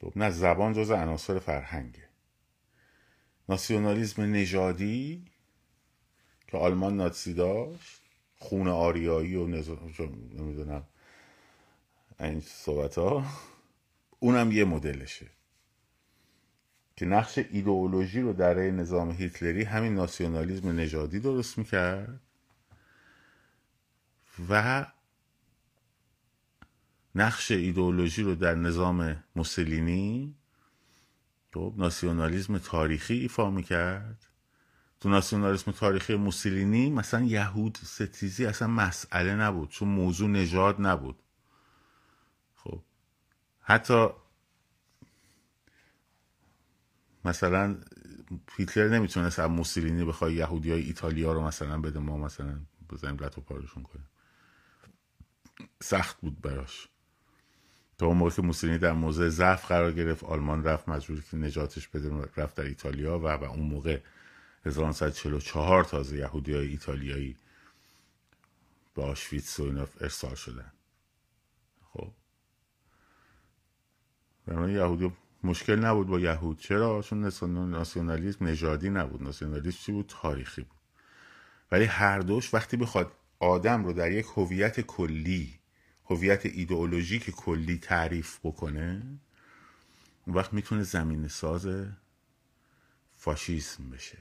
خب، 0.00 0.12
نه 0.16 0.30
زبان 0.30 0.72
جز 0.72 0.90
عناصر 0.90 1.38
فرهنگه. 1.38 2.11
ناسیونالیزم 3.48 4.22
نژادی 4.22 5.24
که 6.46 6.56
آلمان 6.56 6.96
ناتسی 6.96 7.34
داشت 7.34 8.02
خون 8.36 8.68
آریایی 8.68 9.36
و 9.36 9.46
نمی‌دونم 9.46 10.84
این 12.20 12.40
صحبت 12.40 12.98
ها 12.98 13.24
اونم 14.18 14.52
یه 14.52 14.64
مدلشه 14.64 15.26
که 16.96 17.06
نقش 17.06 17.38
ایدئولوژی 17.38 18.20
رو 18.20 18.32
در 18.32 18.54
نظام 18.54 19.10
هیتلری 19.10 19.64
همین 19.64 19.94
ناسیونالیزم 19.94 20.68
نژادی 20.80 21.20
درست 21.20 21.58
می‌کرد 21.58 22.20
و 24.48 24.86
نقش 27.14 27.50
ایدئولوژی 27.50 28.22
رو 28.22 28.34
در 28.34 28.54
نظام 28.54 29.24
موسولینی 29.36 30.34
خب 31.54 31.74
ناسیونالیزم 31.76 32.58
تاریخی 32.58 33.14
ایفا 33.14 33.50
می‌کرد. 33.50 34.26
تو 35.00 35.08
ناسیونالیسم 35.08 35.70
تاریخی 35.70 36.14
موسولینی 36.14 36.90
مثلا 36.90 37.24
یهود 37.24 37.78
ستیزی 37.82 38.46
اصلا 38.46 38.68
مسئله 38.68 39.34
نبود 39.34 39.68
چون 39.68 39.88
موضوع 39.88 40.28
نژاد 40.28 40.76
نبود. 40.78 41.22
خب 42.54 42.82
حتی 43.60 44.08
مثلا 47.24 47.76
هیتلر 48.56 48.88
نمی‌تونست 48.88 49.38
از 49.38 49.50
موسولینی 49.50 50.04
بخوای 50.04 50.34
یهودی 50.34 50.70
های 50.70 50.82
ایتالیا 50.82 51.32
رو 51.32 51.40
مثلا 51.44 51.80
بده 51.80 51.98
ما 51.98 52.16
مثلا 52.16 52.60
بزنیم 52.90 53.16
لط 53.16 53.38
و 53.38 53.40
پارشون 53.40 53.82
کنیم. 53.82 54.08
سخت 55.82 56.20
بود 56.20 56.40
براش. 56.40 56.88
تا 58.02 58.12
موقع 58.12 58.30
که 58.30 58.42
موسولینی 58.42 58.78
در 58.78 58.92
موضع 58.92 59.28
ضعف 59.28 59.66
قرار 59.66 59.92
گرفت. 59.92 60.24
آلمان 60.24 60.64
رفت 60.64 60.88
مجبور 60.88 61.20
که 61.30 61.36
نجاتش 61.36 61.88
بده 61.88 62.28
رفت 62.36 62.56
در 62.56 62.64
ایتالیا 62.64 63.18
و, 63.18 63.22
و 63.22 63.44
اون 63.44 63.66
موقع 63.66 63.98
1944 64.66 65.84
تازه 65.84 66.16
یهودی 66.16 66.54
های 66.54 66.66
ایتالیایی 66.66 67.36
به 68.94 69.02
آشویتس 69.02 69.60
و 69.60 69.86
ارسال 70.00 70.34
شدن. 70.34 70.72
خب. 71.92 72.12
برای 74.46 74.72
یهودی 74.72 75.12
مشکل 75.44 75.76
نبود 75.76 76.06
با 76.06 76.20
یهود. 76.20 76.58
چرا؟ 76.58 77.02
چون 77.02 77.30
ناسیونالیسم 77.70 78.46
نژادی 78.46 78.90
نبود. 78.90 79.22
ناسیونالیسم 79.22 79.78
چی 79.78 79.92
بود؟ 79.92 80.06
تاریخی 80.08 80.62
بود. 80.62 80.80
ولی 81.72 81.84
هر 81.84 82.18
دوش 82.18 82.54
وقتی 82.54 82.76
بخواد 82.76 83.12
آدم 83.38 83.84
رو 83.84 83.92
در 83.92 84.12
یک 84.12 84.26
هویت 84.36 84.80
کلی 84.80 85.61
هویت 86.16 86.46
ایدئولوژیک 86.46 87.30
کلی 87.30 87.78
تعریف 87.78 88.38
بکنه 88.42 89.02
اون 90.26 90.36
وقت 90.36 90.52
می‌تونه 90.52 90.82
زمین 90.82 91.28
ساز 91.28 91.86
فاشیسم 93.16 93.90
بشه. 93.90 94.18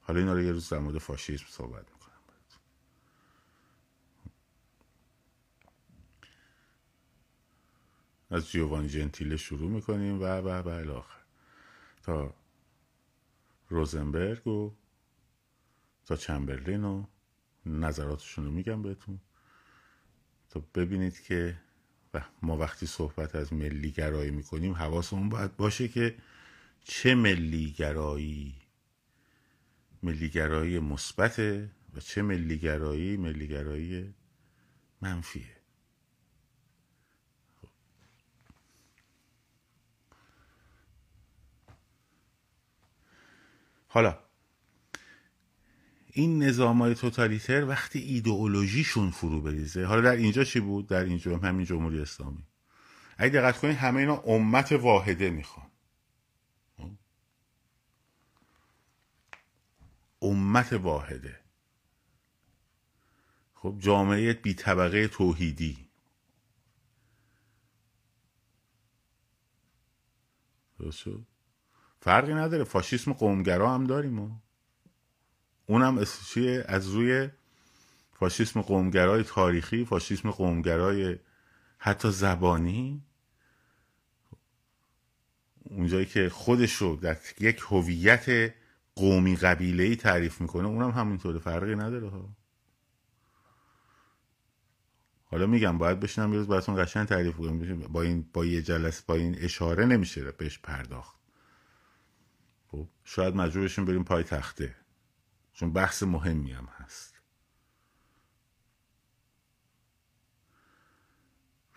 حالا 0.00 0.20
اینا 0.20 0.32
رو 0.32 0.42
یه 0.42 0.52
روز 0.52 0.68
در 0.68 0.78
مورد 0.78 0.98
فاشیسم 0.98 1.46
صحبت 1.48 1.92
می‌کنم. 1.92 2.12
از 8.30 8.50
جیووانی 8.50 8.88
جنتیله 8.88 9.36
شروع 9.36 9.70
می‌کنیم 9.70 10.20
و 10.20 10.24
و 10.24 10.48
و 10.48 10.68
الاخر 10.68 11.20
تا 12.02 12.34
روزنبرگ 13.68 14.46
و 14.46 14.74
تا 16.06 16.16
چمبرلین 16.16 16.84
و 16.84 17.04
نظراتشون 17.66 18.44
رو 18.44 18.50
میگم 18.50 18.82
بهتون. 18.82 19.20
خب، 20.56 20.64
ببینید 20.74 21.22
که 21.22 21.56
ما 22.42 22.56
وقتی 22.56 22.86
صحبت 22.86 23.34
از 23.34 23.52
ملی 23.52 23.90
گرایی 23.90 24.30
می‌کنیم 24.30 24.72
حواسمون 24.72 25.28
باید 25.28 25.56
باشه 25.56 25.88
که 25.88 26.14
چه 26.84 27.14
ملی 27.14 27.72
گرایی 27.72 28.54
ملی 30.02 30.28
گرایی 30.28 30.78
مثبته 30.78 31.70
و 31.94 32.00
چه 32.00 32.22
ملی 32.22 32.58
گرایی 32.58 33.16
ملی 33.16 33.48
گرایی 33.48 34.14
منفیه 35.00 35.56
خب. 37.60 37.68
حالا 43.88 44.25
این 46.16 46.42
نظام 46.42 46.82
های 46.82 46.94
توتالیتر 46.94 47.64
وقتی 47.64 47.98
ایدئولوژیشون 47.98 49.10
فرو 49.10 49.40
بریزه. 49.40 49.84
حالا 49.84 50.00
در 50.00 50.16
اینجا 50.16 50.44
چی 50.44 50.60
بود؟ 50.60 50.86
در 50.86 51.04
اینجا 51.04 51.38
همین 51.38 51.66
جمهوری 51.66 52.00
اسلامی. 52.00 52.46
اگه 53.18 53.32
دقت 53.40 53.58
کنید 53.58 53.76
همه 53.76 54.00
اینا 54.00 54.16
امت 54.16 54.72
واحده 54.72 55.30
می‌خوان. 55.30 55.66
امت 60.22 60.72
واحده. 60.72 61.40
خب 63.54 63.76
جامعه 63.78 64.32
بی 64.32 64.54
طبقه 64.54 65.08
توحیدی. 65.08 65.88
فرقی 72.00 72.34
نداره. 72.34 72.64
فاشیسم 72.64 73.12
قومگرا 73.12 73.74
هم 73.74 73.86
داریم 73.86 74.42
اونم 75.66 76.04
چیه؟ 76.04 76.64
از 76.68 76.88
روی 76.88 77.28
فاشیسم 78.12 78.60
قومگرای 78.60 79.22
تاریخی 79.22 79.84
فاشیسم 79.84 80.30
قومگرای 80.30 81.18
حتی 81.78 82.10
زبانی. 82.10 83.02
اونجایی 85.70 86.06
که 86.06 86.28
خودش 86.28 86.72
رو 86.72 86.96
در 86.96 87.16
یک 87.40 87.62
هویت 87.68 88.54
قومی 88.94 89.36
قبیله 89.36 89.82
ای 89.82 89.96
تعریف 89.96 90.40
می‌کنه 90.40 90.68
اونم 90.68 90.90
همینطوره 90.90 91.38
فرقی 91.38 91.74
نداره 91.74 92.08
ها. 92.08 92.28
حالا 95.24 95.46
میگم 95.46 95.78
باید 95.78 96.00
بشینم 96.00 96.32
یه 96.32 96.38
روز 96.38 96.48
براتون 96.48 96.84
قشنگ 96.84 97.08
تعریف 97.08 97.36
کنم. 97.36 97.78
با 97.78 98.02
این 98.02 98.30
با 98.32 98.44
یه 98.44 98.62
جلسه 98.62 99.02
با 99.06 99.14
این 99.14 99.36
اشاره 99.38 99.86
نمیشه 99.86 100.32
بهش 100.32 100.58
پرداخت. 100.58 101.16
خب 102.68 102.88
شاید 103.04 103.34
مجبور 103.34 103.64
بشیم 103.64 103.84
بریم 103.84 104.04
پای 104.04 104.22
تخته 104.22 104.74
چون 105.56 105.72
بحث 105.72 106.02
مهمی 106.02 106.52
هم 106.52 106.66
هست. 106.66 107.14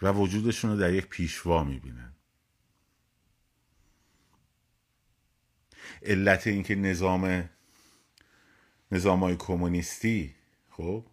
و 0.01 0.11
وجودشون 0.11 0.71
رو 0.71 0.77
در 0.77 0.93
یک 0.93 1.07
پیشوا 1.07 1.63
می‌بینن. 1.63 2.13
علت 6.01 6.47
اینکه 6.47 6.75
نظام 6.75 7.49
نظام 8.91 9.19
های 9.19 9.35
کمونیستی 9.35 10.35
خب 10.69 11.05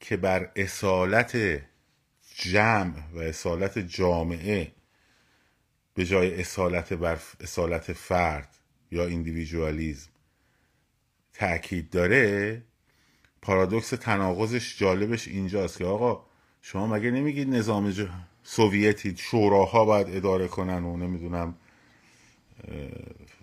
که 0.00 0.16
بر 0.16 0.52
اصالت 0.56 1.36
جمع 2.34 3.10
و 3.12 3.18
اصالت 3.18 3.78
جامعه 3.78 4.74
به 5.94 6.06
جای 6.06 6.40
اصالت 6.40 6.92
بر 6.92 7.20
اصالت 7.40 7.92
فرد 7.92 8.56
یا 8.90 9.06
ایندیویژوالیزم 9.06 10.11
تاکید 11.42 11.90
داره 11.90 12.62
پارادوکس 13.42 13.90
تناقضش 13.90 14.78
جالبش 14.78 15.28
اینجاست 15.28 15.78
که 15.78 15.84
آقا 15.84 16.24
شما 16.62 16.86
مگه 16.86 17.10
نمیگید 17.10 17.48
نظام 17.48 17.94
سوویتی 18.42 19.16
شوراها 19.16 19.84
باید 19.84 20.06
اداره 20.10 20.48
کنن 20.48 20.84
و 20.84 20.96
نمی‌دونم 20.96 21.54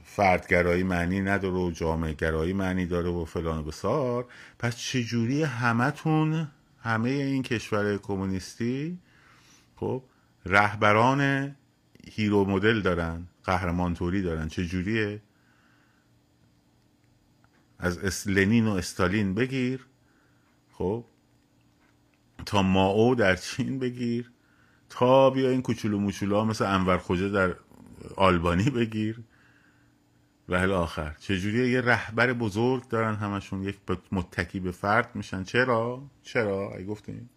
فردگرایی 0.03 0.83
معنی 0.83 1.21
نداره 1.21 1.53
و 1.53 1.71
جامعه 1.71 2.13
گرایی 2.13 2.53
معنی 2.53 2.85
داره 2.85 3.09
و 3.09 3.25
فلان 3.25 3.59
و 3.59 3.63
بسار. 3.63 4.25
پس 4.59 4.77
چجوری 4.77 5.43
همتون 5.43 6.47
همه 6.81 7.09
این 7.09 7.43
کشور 7.43 7.97
کمونیستی 7.97 8.97
خب 9.75 10.03
رهبران 10.45 11.55
هیرو 12.11 12.45
مدل 12.45 12.81
دارن 12.81 13.27
قهرمان 13.43 13.93
توری 13.93 14.21
دارن؟ 14.21 14.47
چجوریه؟ 14.47 15.21
از 17.79 18.27
لنین 18.27 18.67
و 18.67 18.71
استالین 18.71 19.33
بگیر 19.33 19.85
خب؟ 20.71 21.05
تا 22.45 22.61
ماو 22.61 23.15
در 23.15 23.35
چین 23.35 23.79
بگیر 23.79 24.31
تا 24.89 25.29
بیا 25.29 25.49
این 25.49 25.61
کوچولو 25.61 25.99
موچولو 25.99 26.45
مثل 26.45 26.65
انور 26.65 26.97
خوجه 26.97 27.29
در 27.29 27.55
آلبانی 28.15 28.69
بگیر. 28.69 29.23
و 30.49 30.53
الی 30.53 30.71
آخر 30.71 31.15
چجوری 31.19 31.69
یه 31.69 31.81
رهبر 31.81 32.33
بزرگ 32.33 32.87
دارن 32.87 33.15
همشون 33.15 33.63
یک 33.63 33.79
متکی 34.11 34.59
به 34.59 34.71
فرد 34.71 35.15
میشن. 35.15 35.43
چرا؟ 35.43 36.03
چرا؟ 36.23 36.75
ای 36.75 36.85
گفتیم. 36.85 37.29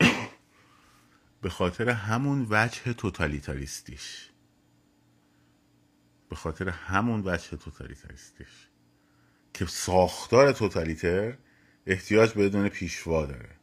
به 1.42 1.50
خاطر 1.50 1.88
همون 1.88 2.46
وجه 2.50 2.92
توتالیتاریستیش. 2.92 4.29
به 6.30 6.36
خاطر 6.36 6.68
همون 6.68 7.22
وجه 7.24 7.56
توتالیتاریستیش. 7.56 8.68
که 9.54 9.66
ساختار 9.66 10.52
توتالیتر 10.52 11.38
احتیاج 11.86 12.32
بدون 12.38 12.68
پیشوا 12.68 13.26
داره. 13.26 13.56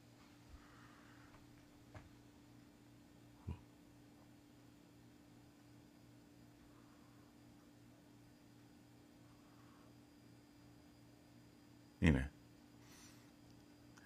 اینه. 11.99 12.29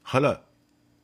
حالا 0.03 0.39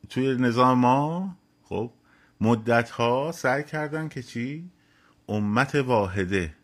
توی 0.08 0.36
نظام 0.36 0.78
ما 0.78 1.36
خب 1.62 1.92
مدت 2.40 2.90
ها 2.90 3.32
سعی 3.32 3.64
کردن 3.64 4.08
که 4.08 4.22
چی؟ 4.22 4.70
امت 5.28 5.74
واحده 5.74 6.57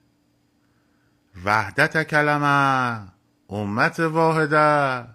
وحدت 1.44 2.02
کلمه 2.02 3.08
امت 3.48 4.00
واحده. 4.00 5.06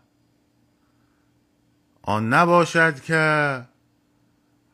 آن 2.01 2.33
نباشد 2.33 2.99
که 3.01 3.65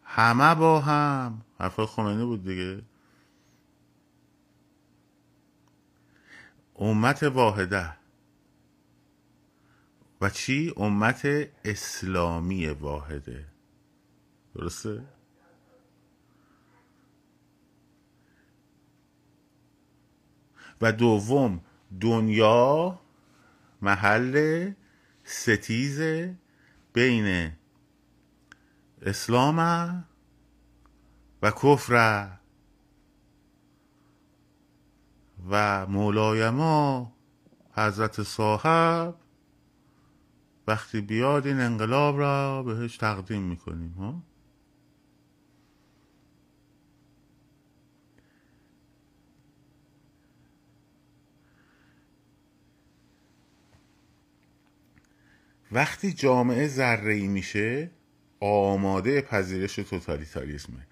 همه 0.04 0.56
با 0.56 0.80
هم. 0.80 1.42
حرف 1.60 1.80
خمینی 1.80 2.26
بود 2.26 2.44
دیگه. 2.44 2.82
امت 6.76 7.24
واحده. 7.24 7.94
و 10.22 10.30
چی؟ 10.30 10.74
امت 10.78 11.28
اسلامی 11.66 12.68
واحده. 12.68 13.46
درسته؟ 14.56 15.15
و 20.86 20.92
دوم 20.92 21.62
دنیا 22.02 23.00
محل 23.82 24.72
ستیز 25.24 26.02
بین 26.94 27.52
اسلام 29.02 29.60
و 31.42 31.52
کفر 31.52 32.28
و 35.50 35.86
مولای 35.86 36.50
ما 36.50 37.12
حضرت 37.74 38.24
صاحب 38.24 39.16
وقتی 40.68 41.02
بیاد 41.02 41.48
این 41.48 41.60
انقلاب 41.60 42.20
را 42.20 42.64
بهش 42.64 42.98
تقدیم 42.98 43.42
می‌کنیم 43.42 43.92
ها؟ 43.92 44.22
وقتی 55.76 56.14
جامعه 56.14 56.68
ذره 56.68 57.28
میشه 57.28 57.92
آماده 58.40 59.22
پذیرش 59.22 59.76
توتالیتاریسمه. 59.76 60.88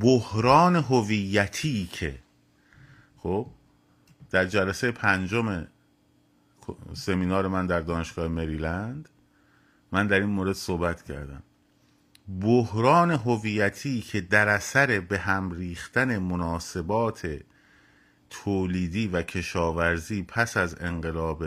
بحران 0.00 0.76
هویتی 0.76 1.88
که 1.92 2.18
خب 3.18 3.46
در 4.30 4.44
جلسه 4.44 4.92
پنجم 4.92 5.66
سمینار 6.94 7.48
من 7.48 7.66
در 7.66 7.80
دانشگاه 7.80 8.28
مریلند 8.28 9.08
من 9.92 10.06
در 10.06 10.20
این 10.20 10.28
مورد 10.28 10.52
صحبت 10.52 11.02
کردم. 11.02 11.42
بحران 12.40 13.10
هویتی 13.10 14.00
که 14.00 14.20
در 14.20 14.48
اثر 14.48 15.00
به 15.00 15.18
هم 15.18 15.52
ریختن 15.52 16.18
مناسبات 16.18 17.40
تولیدی 18.30 19.08
و 19.08 19.22
کشاورزی 19.22 20.22
پس 20.22 20.56
از 20.56 20.76
انقلاب 20.80 21.44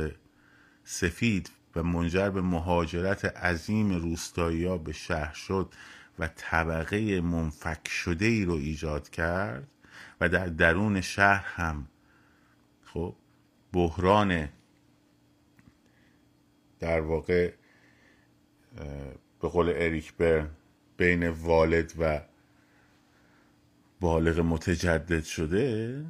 سفید 0.84 1.50
و 1.76 1.84
منجر 1.84 2.30
به 2.30 2.42
مهاجرت 2.42 3.26
عظیم 3.26 3.92
روستایی 3.92 4.78
به 4.78 4.92
شهر 4.92 5.34
شد 5.34 5.74
و 6.20 6.30
طبقه 6.36 7.22
منفک 7.22 7.88
شده 7.88 8.26
ای 8.26 8.46
رو 8.46 8.54
ایجاد 8.54 9.10
کرد 9.10 9.68
و 10.22 10.30
در 10.30 10.46
درون 10.46 11.02
شهر 11.02 11.46
هم 11.46 11.88
خب 12.84 13.16
بحران 13.74 14.50
در 16.80 17.02
واقع 17.02 17.54
به 19.42 19.48
قول 19.48 19.70
اریک 19.76 20.14
برن 20.14 20.50
بین 20.98 21.30
والد 21.30 21.94
و 22.00 22.22
بالغ 24.00 24.40
متجدد 24.40 25.24
شده. 25.24 26.06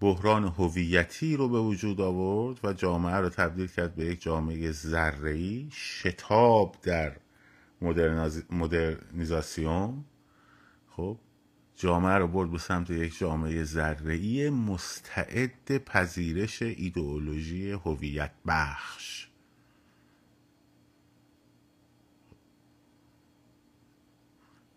بحران 0.00 0.44
هویتی 0.44 1.36
رو 1.36 1.48
به 1.48 1.60
وجود 1.60 2.00
آورد 2.00 2.64
و 2.64 2.72
جامعه 2.72 3.14
رو 3.14 3.28
تبدیل 3.28 3.66
کرد 3.66 3.94
به 3.94 4.04
یک 4.04 4.22
جامعه 4.22 4.72
ذره‌ای 4.72 5.68
شتاب 5.72 6.76
در 6.82 7.16
مدرنیزاسیون. 8.50 10.04
خب 10.96 11.18
جامعه 11.76 12.14
رو 12.14 12.28
برد 12.28 12.50
به 12.50 12.58
سمت 12.58 12.90
یک 12.90 13.18
جامعه 13.18 13.64
ذره‌ای 13.64 14.50
مستعد 14.50 15.78
پذیرش 15.78 16.62
ایدئولوژی 16.62 17.70
هویت 17.70 18.32
بخش. 18.46 19.28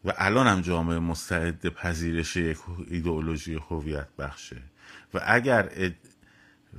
و 0.05 0.13
الان 0.17 0.47
هم 0.47 0.61
جامعه 0.61 0.99
مستعد 0.99 1.69
پذیرش 1.69 2.37
یک 2.37 2.57
ایدئولوژی 2.87 3.53
هویت 3.53 4.07
بخشه. 4.17 4.70
و 5.13 5.21
اگر 5.23 5.91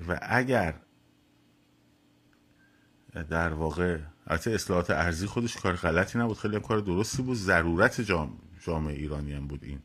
و 0.08 0.18
اگر 0.22 0.74
در 3.30 3.52
واقع 3.52 3.98
البته 4.26 4.50
اصلاحات 4.50 4.90
ارزی 4.90 5.26
خودش 5.26 5.56
کار 5.56 5.76
غلطی 5.76 6.18
نبود 6.18 6.38
خیلی 6.38 6.60
کار 6.60 6.80
درستی 6.80 7.22
بود. 7.22 7.36
ضرورت 7.36 8.00
جامعه 8.60 8.94
ایرانی 8.94 9.32
هم 9.32 9.46
بود 9.46 9.64
این. 9.64 9.82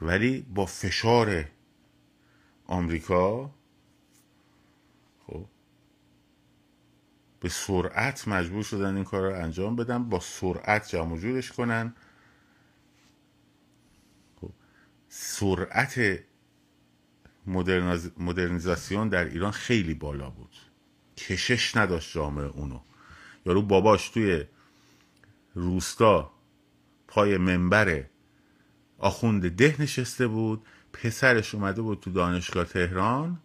ولی 0.00 0.40
با 0.54 0.66
فشار 0.66 1.44
آمریکا 2.66 3.54
خب 5.26 5.46
به 7.40 7.48
سرعت 7.48 8.28
مجبور 8.28 8.62
شدن 8.62 8.94
این 8.94 9.04
کار 9.04 9.22
رو 9.22 9.42
انجام 9.42 9.76
بدن 9.76 10.08
با 10.08 10.20
سرعت 10.20 10.88
جمع 10.88 11.18
جورش 11.18 11.52
کنن. 11.52 11.94
خب 14.40 14.50
سرعت 15.08 16.20
مدرنیزاسیون 18.18 19.08
در 19.08 19.24
ایران 19.24 19.50
خیلی 19.50 19.94
بالا 19.94 20.30
بود. 20.30 20.56
کشش 21.16 21.76
نداشت 21.76 22.12
جامعه 22.12 22.46
اونو. 22.46 22.80
یارو 23.46 23.62
باباش 23.62 24.08
توی 24.08 24.44
روستا 25.54 26.30
پای 27.08 27.36
منبر 27.36 28.04
آخوند 28.98 29.56
ده 29.56 29.76
نشسته 29.82 30.26
بود 30.26 30.66
پسرش 30.92 31.54
اومده 31.54 31.82
بود 31.82 32.00
تو 32.00 32.10
دانشگاه 32.10 32.64
تهران. 32.64 33.40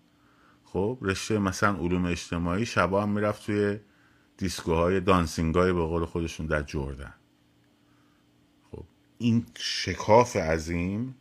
خب 0.64 0.98
رشته 1.02 1.40
مثلا 1.40 1.78
علوم 1.78 2.06
اجتماعی 2.06 2.66
شبا 2.66 3.04
هم 3.04 3.10
می‌رفت 3.10 3.46
توی 3.46 3.80
دیسکوهای 4.38 5.00
دانسینگای 5.00 5.74
به 5.74 5.82
قول 5.82 6.06
خودشون 6.06 6.46
در 6.46 6.62
جردن. 6.62 7.14
خب 8.72 8.84
این 9.18 9.46
شکاف 9.56 10.36
عظیم 10.36 11.16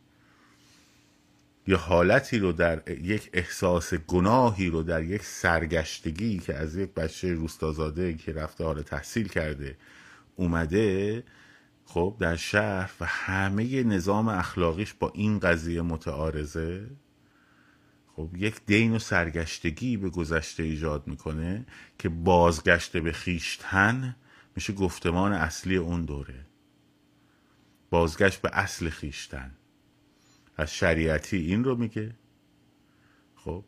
یه 1.67 1.75
حالتی 1.75 2.39
رو 2.39 2.51
در 2.51 2.89
یک 2.89 3.29
احساس 3.33 3.93
گناهی 3.93 4.69
رو 4.69 4.83
در 4.83 5.03
یک 5.03 5.23
سرگشتگی 5.23 6.39
که 6.39 6.55
از 6.55 6.75
یک 6.75 6.93
بچه 6.93 7.33
روستازاده 7.33 8.13
که 8.13 8.33
رفته 8.33 8.63
حال 8.63 8.81
تحصیل 8.81 9.27
کرده 9.27 9.77
اومده 10.35 11.23
خب 11.85 12.15
در 12.19 12.35
شهر 12.35 12.91
و 12.99 13.05
همه 13.05 13.83
نظام 13.83 14.27
اخلاقیش 14.27 14.93
با 14.93 15.11
این 15.15 15.39
قضیه 15.39 15.81
متعارضه. 15.81 16.89
خب 18.15 18.29
یک 18.37 18.55
دین 18.65 18.95
و 18.95 18.99
سرگشتگی 18.99 19.97
به 19.97 20.09
گذشته 20.09 20.63
ایجاد 20.63 21.07
می‌کنه 21.07 21.65
که 21.99 22.09
بازگشت 22.09 22.97
به 22.97 23.11
خیشتن 23.11 24.15
میشه 24.55 24.73
گفتمان 24.73 25.33
اصلی 25.33 25.77
اون 25.77 26.05
دوره. 26.05 26.45
بازگشت 27.89 28.41
به 28.41 28.49
اصل 28.53 28.89
خیشتن. 28.89 29.51
از 30.57 30.73
شریعتی 30.73 31.37
این 31.37 31.63
رو 31.63 31.75
میگه. 31.75 32.15
خب 33.35 33.63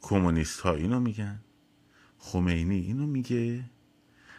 کمونیست 0.00 0.60
ها 0.60 0.74
اینو 0.74 1.00
میگن. 1.00 1.40
خمینی 2.18 2.80
اینو 2.80 3.06
میگه. 3.06 3.64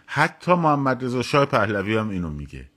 حتی 0.06 0.54
محمد 0.54 1.04
رضا 1.04 1.22
شاه 1.22 1.46
پهلوی 1.46 1.98
هم 1.98 2.10
اینو 2.10 2.30
میگه. 2.30 2.70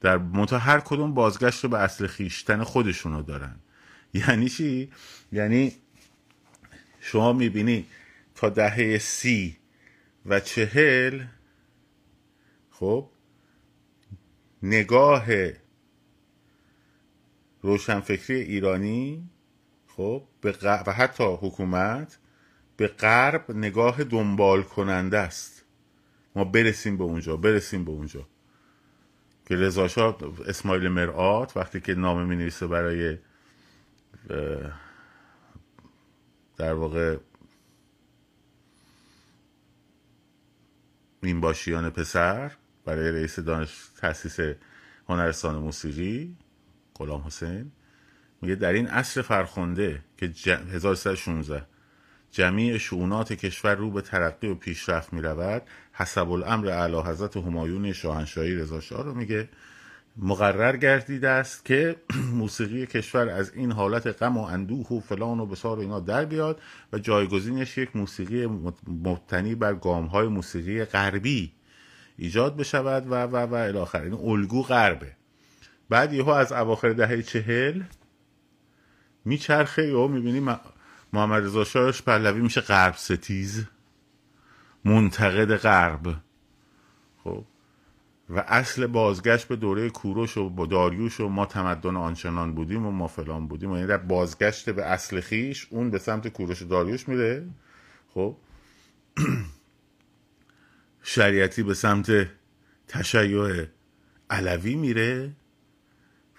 در 0.00 0.18
منتها 0.18 0.58
هر 0.58 0.80
کدوم 0.80 1.14
بازگشت 1.14 1.64
رو 1.64 1.70
به 1.70 1.78
اصل 1.78 2.06
خیشتن 2.06 2.64
خودشونو 2.64 3.22
دارن. 3.22 3.56
یعنی 4.14 4.48
چی؟ 4.48 4.90
یعنی 5.32 5.72
شما 7.00 7.32
می‌بینی 7.32 7.86
تا 8.34 8.48
دهه 8.48 8.98
سی 8.98 9.56
و 10.26 10.40
چهل 10.40 11.24
خب 12.70 13.10
نگاه 14.62 15.26
روشنفکری 17.62 18.40
ایرانی 18.40 19.30
خب 19.86 20.22
به 20.40 20.54
و 20.86 20.92
حتی 20.92 21.24
حکومت 21.24 22.18
به 22.76 22.86
غرب 22.86 23.50
نگاه 23.50 24.04
دنبال 24.04 24.62
کننده 24.62 25.18
است. 25.18 25.64
ما 26.36 26.44
برسیم 26.44 26.96
به 26.96 27.04
اونجا 27.04 27.36
برسیم 27.36 27.84
به 27.84 27.90
اونجا. 27.90 28.26
که 29.46 29.56
رضا 29.56 29.88
اسماعیل 30.46 30.88
مرآت 30.88 31.56
وقتی 31.56 31.80
که 31.80 31.94
نامه 31.94 32.24
می 32.24 32.36
نویسه 32.36 32.66
برای 32.66 33.18
در 36.56 36.72
واقع 36.72 37.16
باشیان 41.40 41.90
پسر 41.90 42.52
برای 42.84 43.12
رئیس 43.12 43.38
دانش 43.38 43.88
تاسیس 44.00 44.56
هنرستان 45.08 45.56
موسیقی 45.56 46.36
غلام 47.00 47.22
حسین 47.26 47.72
میگه 48.42 48.54
در 48.54 48.72
این 48.72 48.86
عصر 48.86 49.22
فرخنده 49.22 50.02
که 50.16 50.32
1316 50.72 51.62
جمیع 52.30 52.78
شعونات 52.78 53.32
کشور 53.32 53.74
رو 53.74 53.90
به 53.90 54.00
ترقی 54.00 54.48
و 54.48 54.54
پیشرفت 54.54 55.12
می 55.12 55.22
رود 55.22 55.62
حسب 55.92 56.30
الامر 56.30 56.68
اعلی 56.68 57.00
حضرت 57.00 57.36
همایون 57.36 57.92
شاهنشاهی 57.92 58.54
رضا 58.54 58.80
شاه 58.80 59.04
رو 59.04 59.14
میگه 59.14 59.48
مقرر 60.16 60.76
گردیده 60.76 61.28
است 61.28 61.64
که 61.64 61.96
موسیقی 62.40 62.86
کشور 62.86 63.28
از 63.28 63.52
این 63.54 63.72
حالت 63.72 64.22
غم 64.22 64.36
و 64.36 64.42
اندوه 64.42 64.88
و 64.88 65.00
فلان 65.00 65.40
و 65.40 65.46
بسار 65.46 65.78
اینا 65.78 66.00
در 66.00 66.24
بیاد 66.24 66.60
و 66.92 66.98
جایگزینش 66.98 67.78
یک 67.78 67.96
موسیقی 67.96 68.46
مبتنی 68.86 69.54
بر 69.54 69.74
گام 69.74 70.06
های 70.06 70.28
موسیقی 70.28 70.84
غربی 70.84 71.52
ایجاد 72.18 72.56
بشود 72.56 73.06
و 73.10 73.14
و 73.14 73.36
و 73.36 73.54
الاخر 73.54 74.02
این 74.02 74.14
الگو 74.14 74.62
غربه. 74.62 75.19
بعد 75.90 76.12
یهو 76.12 76.28
از 76.28 76.52
اواخر 76.52 76.92
دهه 76.92 77.22
چهل 77.22 77.82
میچرخه 79.24 79.88
یا 79.88 80.06
می‌بینی 80.06 80.40
محمد 81.12 81.44
رضا 81.44 81.64
شاهش 81.64 82.02
پهلوی 82.02 82.40
میشه 82.40 82.60
غرب 82.60 82.94
ستیز 82.96 83.66
منتقد 84.84 85.56
غرب. 85.56 86.14
خب. 87.24 87.44
و 88.28 88.44
اصل 88.46 88.86
بازگشت 88.86 89.48
به 89.48 89.56
دوره 89.56 89.90
کوروش 89.90 90.36
و 90.36 90.50
با 90.50 90.66
داریوش 90.66 91.20
و 91.20 91.28
ما 91.28 91.46
تمدن 91.46 91.96
آنچنان 91.96 92.54
بودیم 92.54 92.86
و 92.86 92.90
ما 92.90 93.06
فلان 93.06 93.48
بودیم. 93.48 93.70
و 93.70 93.74
یعنی 93.74 93.88
در 93.88 93.96
بازگشت 93.96 94.70
به 94.70 94.84
اصل 94.84 95.20
خیش 95.20 95.66
اون 95.70 95.90
به 95.90 95.98
سمت 95.98 96.28
کوروش 96.28 96.62
و 96.62 96.64
داریوش 96.64 97.08
میره. 97.08 97.46
خب. 98.14 98.36
شریعتی 101.02 101.62
به 101.62 101.74
سمت 101.74 102.26
تشیع 102.88 103.66
علوی 104.30 104.74
میره. 104.74 105.32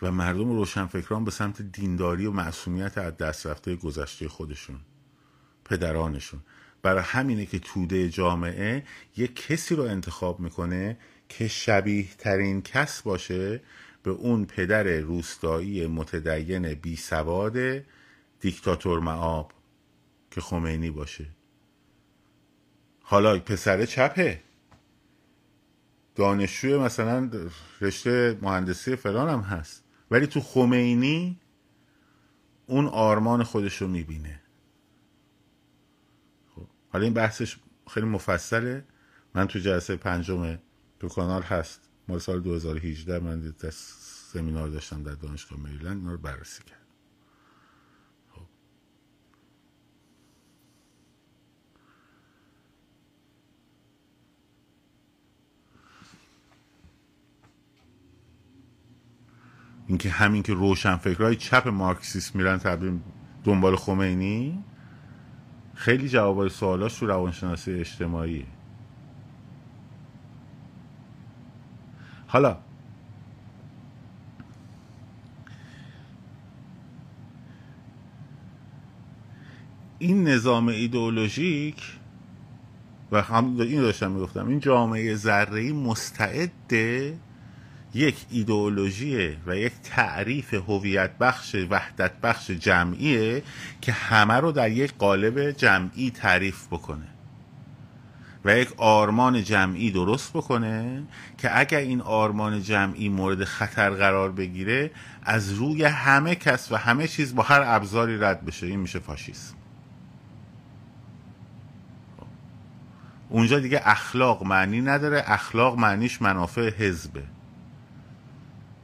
و 0.01 0.11
مردم 0.11 0.51
روشنفکران 0.51 1.25
به 1.25 1.31
سمت 1.31 1.61
دینداری 1.61 2.25
و 2.25 2.31
معصومیت 2.31 2.97
از 2.97 3.17
دست 3.17 3.47
رفته 3.47 3.75
گذشته 3.75 4.27
خودشون 4.29 4.79
پدرانشون. 5.65 6.39
برای 6.81 7.03
همینه 7.03 7.45
که 7.45 7.59
توده 7.59 8.09
جامعه 8.09 8.83
یک 9.17 9.47
کسی 9.47 9.75
رو 9.75 9.83
انتخاب 9.83 10.39
می‌کنه 10.39 10.97
که 11.29 11.47
شبیه 11.47 12.07
ترین 12.17 12.61
کس 12.61 13.01
باشه 13.01 13.61
به 14.03 14.11
اون 14.11 14.45
پدر 14.45 14.83
روستایی 14.83 15.87
متدین 15.87 16.73
بی 16.73 16.95
سواد 16.95 17.57
دیکتاتور 18.39 18.99
معاب 18.99 19.51
که 20.31 20.41
خمینی 20.41 20.91
باشه. 20.91 21.25
حالا 23.01 23.39
پسر 23.39 23.85
چپه. 23.85 24.41
دانشجوی 26.15 26.77
مثلا 26.77 27.31
رشته 27.81 28.37
مهندسی 28.41 28.95
فلان 28.95 29.29
هم 29.29 29.39
هست. 29.39 29.83
ولی 30.11 30.27
تو 30.27 30.41
خمینی 30.41 31.39
اون 32.65 32.87
آرمان 32.87 33.43
خودش 33.43 33.75
رو 33.75 33.87
می‌بینه. 33.87 34.41
خب. 36.55 36.67
حالا 36.89 37.03
این 37.03 37.13
بحثش 37.13 37.57
خیلی 37.87 38.05
مفصله. 38.05 38.85
من 39.35 39.47
تو 39.47 39.59
جلسه 39.59 39.95
پنجم 39.95 40.59
تو 40.99 41.07
کانال 41.07 41.41
هست. 41.41 41.89
مال 42.07 42.19
سال 42.19 42.41
2018 42.41 43.19
من 43.19 43.53
سمینار 44.33 44.69
داشتم 44.69 45.03
در 45.03 45.11
دانشگاه 45.11 45.59
مریلند 45.59 45.97
اینا 45.97 46.11
رو 46.11 46.17
بررسی 46.17 46.63
کرد 46.63 46.80
اینکه 59.91 60.09
همین 60.09 60.43
که 60.43 60.53
روشن 60.53 60.95
فکرهای 60.95 61.35
چپ 61.35 61.67
مارکسیست 61.67 62.35
میرن 62.35 62.57
تبدیل 62.57 62.99
دنبال 63.43 63.75
خمینی 63.75 64.63
خیلی 65.73 66.09
جوابای 66.09 66.49
سوالاش 66.49 66.99
تو 66.99 67.07
روانشناسی 67.07 67.71
اجتماعیه 67.71 68.45
حالا 72.27 72.57
این 79.99 80.27
نظام 80.27 80.67
ایدئولوژیک 80.67 81.83
و 83.11 83.21
هم 83.21 83.59
این 83.59 83.81
داشتم 83.81 84.11
می‌گفتم 84.11 84.47
این 84.47 84.59
جامعه 84.59 85.15
ذره 85.15 85.73
مستعده 85.73 87.17
یک 87.93 88.25
ایدئولوژی 88.29 89.37
و 89.45 89.55
یک 89.55 89.73
تعریف 89.83 90.53
هویت 90.53 91.17
بخش 91.17 91.55
وحدت 91.69 92.11
بخش 92.23 92.51
جمعیه 92.51 93.43
که 93.81 93.91
همه 93.91 94.33
رو 94.33 94.51
در 94.51 94.71
یک 94.71 94.93
قالب 94.97 95.51
جمعی 95.51 96.11
تعریف 96.11 96.67
بکنه 96.67 97.07
و 98.45 98.57
یک 98.57 98.73
آرمان 98.77 99.43
جمعی 99.43 99.91
درست 99.91 100.33
بکنه 100.33 101.03
که 101.37 101.59
اگر 101.59 101.77
این 101.77 102.01
آرمان 102.01 102.61
جمعی 102.61 103.09
مورد 103.09 103.43
خطر 103.43 103.89
قرار 103.89 104.31
بگیره 104.31 104.91
از 105.23 105.53
روی 105.53 105.83
همه 105.83 106.35
کس 106.35 106.71
و 106.71 106.75
همه 106.75 107.07
چیز 107.07 107.35
با 107.35 107.43
هر 107.43 107.61
ابزاری 107.65 108.17
رد 108.17 108.45
بشه. 108.45 108.67
این 108.67 108.79
میشه 108.79 108.99
فاشیسم. 108.99 109.55
اونجا 113.29 113.59
دیگه 113.59 113.81
اخلاق 113.85 114.43
معنی 114.43 114.81
نداره. 114.81 115.23
اخلاق 115.25 115.77
معنیش 115.77 116.21
منافع 116.21 116.69
حزبه. 116.69 117.23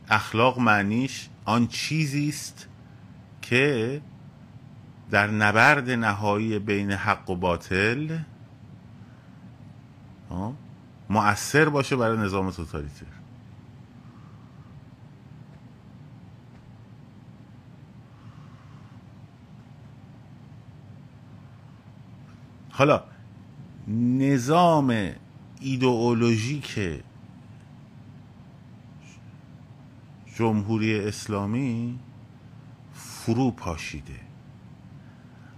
اخلاق 0.10 0.60
معنیش 0.60 1.30
آن 1.46 1.68
چیزی 1.68 2.30
است 2.30 2.68
که 3.42 4.02
در 5.12 5.28
نبرد 5.28 5.90
نهایی 5.90 6.60
بین 6.60 6.92
حق 6.92 7.30
و 7.30 7.36
باطل 7.36 8.18
مؤثر 11.10 11.70
باشه 11.70 11.96
برای 11.96 12.18
نظام 12.18 12.52
توتالیتر. 12.52 13.06
حالا 22.72 23.04
نظام 24.18 25.12
ایدئولوژیک 25.60 26.80
جمهوری 30.38 31.00
اسلامی 31.00 32.00
فرو 32.94 33.52
پاشیده. 33.52 34.20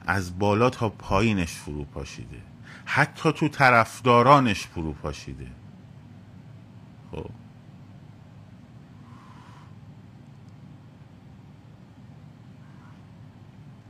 از 0.08 0.40
بالا 0.40 0.70
تا 0.70 0.90
پایینش 0.90 1.52
فرو 1.52 1.84
پاشیده. 1.84 2.42
حتی 2.86 3.32
تو 3.32 3.48
طرفدارانش 3.50 4.62
فرو 4.62 4.94
پاشیده. 4.94 5.48
خب. 7.12 7.30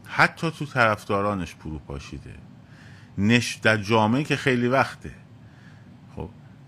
حتی 0.06 0.52
تو 0.52 0.66
طرفدارانش 0.66 1.56
فرو 1.56 1.80
پاشیده. 1.80 2.36
نش 3.18 3.56
در 3.56 3.78
جامعه 3.78 4.24
که 4.24 4.36
خیلی 4.36 4.68
وقته. 4.68 5.12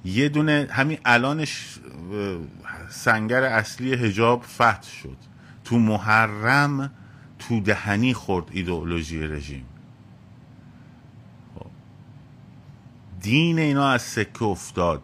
یه 0.05 0.29
دونه 0.29 0.67
همین 0.71 0.97
الانش 1.05 1.79
سنگر 2.89 3.43
اصلی 3.43 3.93
هجاب 3.93 4.43
فتح 4.43 4.89
شد. 5.03 5.17
تو 5.63 5.79
محرم 5.79 6.91
تو 7.39 7.59
دهنی 7.59 8.13
خورد 8.13 8.45
ایدئولوژی 8.51 9.27
رژیم. 9.27 9.65
خب. 11.55 11.65
دین 13.21 13.59
اینا 13.59 13.89
از 13.89 14.01
سکه 14.01 14.43
افتاد. 14.43 15.01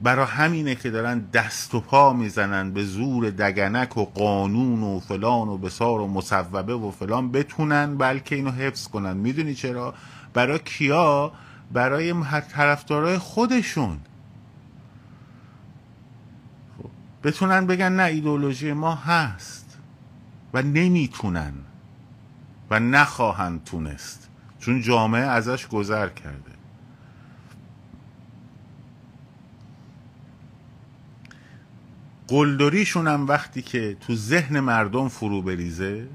برا 0.00 0.24
همینه 0.24 0.74
که 0.74 0.90
دارن 0.90 1.18
دست 1.18 1.74
و 1.74 1.80
پا 1.80 2.12
می‌زنن 2.12 2.72
به 2.72 2.84
زور 2.84 3.30
دگنک 3.30 3.96
و 3.96 4.04
قانون 4.04 4.82
و 4.82 5.00
فلان 5.00 5.48
و 5.48 5.58
بسار 5.58 6.00
و 6.00 6.06
مصوبه 6.06 6.74
و 6.74 6.90
فلان. 6.90 7.32
بتونن 7.32 7.96
بلکه 7.96 8.34
اینو 8.36 8.50
حفظ 8.50 8.88
کنن. 8.88 9.16
می‌دونی 9.16 9.54
چرا؟ 9.54 9.94
برای 10.34 10.58
کیا؟ 10.58 11.32
برای 11.72 12.14
طرفدارای 12.40 13.18
خودشون. 13.18 14.00
بتونن 17.24 17.66
بگن 17.66 17.92
نه 17.92 18.02
ایدولوژی 18.02 18.72
ما 18.72 18.94
هست 18.94 19.78
و 20.54 20.62
نمی‌تونن 20.62 21.52
و 22.70 22.80
نخواهند 22.80 23.64
تونست 23.64 24.28
چون 24.58 24.80
جامعه 24.80 25.22
ازش 25.22 25.66
گذر 25.66 26.08
کرده 26.08 26.52
قلدریشون 32.28 33.08
هم 33.08 33.26
وقتی 33.26 33.62
که 33.62 33.96
تو 34.00 34.14
ذهن 34.14 34.60
مردم 34.60 35.08
فرو 35.08 35.42
بریزه 35.42 36.08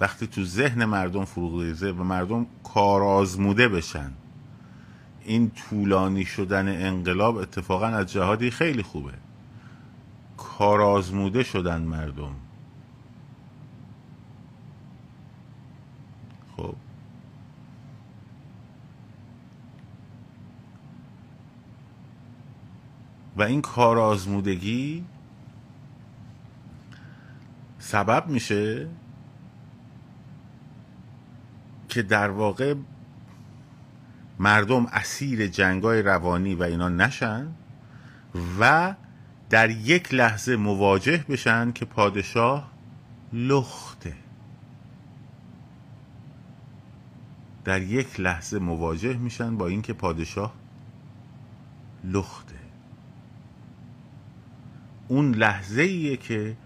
وقتی 0.00 0.26
تو 0.26 0.44
ذهن 0.44 0.84
مردم 0.84 1.24
فرو 1.24 1.50
بریزه 1.50 1.90
و 1.90 2.02
مردم 2.02 2.46
کار 2.64 3.02
آزموده 3.02 3.68
بشن 3.68 4.12
این 5.24 5.50
طولانی 5.50 6.24
شدن 6.24 6.86
انقلاب 6.86 7.36
اتفاقا 7.36 7.86
از 7.86 8.12
جهادی 8.12 8.50
خیلی 8.50 8.82
خوبه. 8.82 9.12
کار 10.36 10.80
آزموده 10.80 11.42
شدن 11.42 11.82
مردم. 11.82 12.34
خب. 16.56 16.74
و 23.36 23.42
این 23.42 23.62
کار 23.62 23.98
آزمودگی 23.98 25.04
سبب 27.78 28.28
میشه 28.28 28.88
که 31.88 32.02
در 32.02 32.30
واقع 32.30 32.74
مردم 34.38 34.86
اسیر 34.86 35.46
جنگای 35.46 36.02
روانی 36.02 36.54
و 36.54 36.62
اینا 36.62 36.88
نشن 36.88 37.46
و 38.60 38.94
در 39.50 39.70
یک 39.70 40.14
لحظه 40.14 40.56
مواجه 40.56 41.24
بشن 41.28 41.72
که 41.72 41.84
پادشاه 41.84 42.70
لخته. 43.32 44.14
در 47.64 47.82
یک 47.82 48.20
لحظه 48.20 48.58
مواجه 48.58 49.16
میشن 49.16 49.56
با 49.56 49.66
اینکه 49.66 49.92
پادشاه 49.92 50.54
لخته. 52.04 52.54
اون 55.08 55.34
لحظه 55.34 55.82
ایه 55.82 56.16
که 56.16 56.56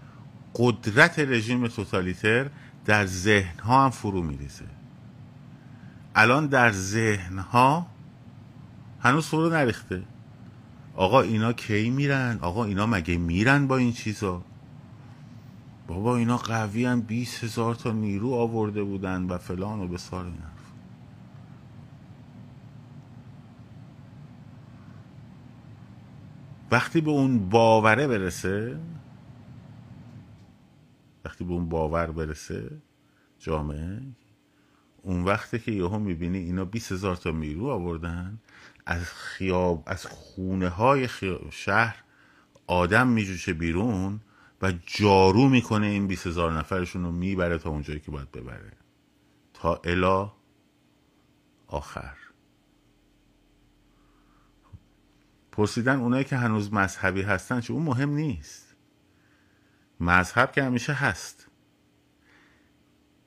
قدرت 0.55 1.19
رژیم 1.19 1.67
توتالیتر 1.67 2.49
در 2.85 3.05
ذهن 3.05 3.59
ها 3.59 3.85
هم 3.85 3.89
فرو 3.89 4.21
میریزه. 4.21 4.65
الان 6.15 6.47
در 6.47 6.71
ذهن 6.71 7.39
ها 7.39 7.87
هنوز 8.99 9.25
فرو 9.27 9.49
نریخته. 9.49 10.03
آقا 10.95 11.21
اینا 11.21 11.53
کی 11.53 11.89
میرن؟ 11.89 12.39
آقا 12.41 12.65
اینا 12.65 12.85
مگه 12.85 13.17
میرن 13.17 13.67
با 13.67 13.77
این 13.77 13.93
چیزا؟ 13.93 14.43
بابا 15.87 16.17
اینا 16.17 16.37
قوی 16.37 16.85
هم 16.85 17.01
بیس 17.01 17.43
هزار 17.43 17.75
تا 17.75 17.91
نیرو 17.91 18.33
آورده 18.33 18.83
بودن 18.83 19.23
و 19.23 19.37
فلان 19.37 19.79
و 19.79 19.87
بسار 19.87 20.25
این 20.25 20.33
حرف. 20.33 20.53
وقتی 26.71 27.01
به 27.01 27.11
اون 27.11 27.49
باوره 27.49 28.07
برسه 28.07 28.79
وقتی 31.25 31.43
به 31.43 31.53
اون 31.53 31.69
باور 31.69 32.11
برسه 32.11 32.81
جامعه 33.39 34.01
اون 35.03 35.23
وقتی 35.23 35.59
که 35.59 35.71
یهو 35.71 35.99
می‌بینی 35.99 36.37
اینا 36.37 36.65
20 36.65 36.91
هزار 36.91 37.15
تا 37.15 37.31
نیرو 37.31 37.69
آوردن 37.69 38.39
از 38.85 39.03
خیاب 39.03 39.83
از 39.85 40.05
خونه 40.05 40.69
های 40.69 41.07
شهر 41.51 42.03
آدم 42.67 43.07
میجوشه 43.07 43.53
بیرون 43.53 44.19
و 44.61 44.73
جارو 44.85 45.49
می‌کنه 45.49 45.87
این 45.87 46.07
20 46.07 46.27
هزار 46.27 46.53
نفرشون 46.53 47.03
رو 47.03 47.11
می‌بره 47.11 47.57
تا 47.57 47.69
اونجایی 47.69 47.99
که 47.99 48.11
باید 48.11 48.31
ببره. 48.31 48.71
تا 49.53 49.81
الا 49.83 50.31
آخر. 51.67 52.17
پرسیدن 55.51 55.99
اونایی 55.99 56.23
که 56.23 56.37
هنوز 56.37 56.73
مذهبی 56.73 57.21
هستن 57.21 57.61
چه؟ 57.61 57.73
اون 57.73 57.83
مهم 57.83 58.09
نیست. 58.09 58.75
مذهب 59.99 60.51
که 60.51 60.63
همیشه 60.63 60.93
هست. 60.93 61.47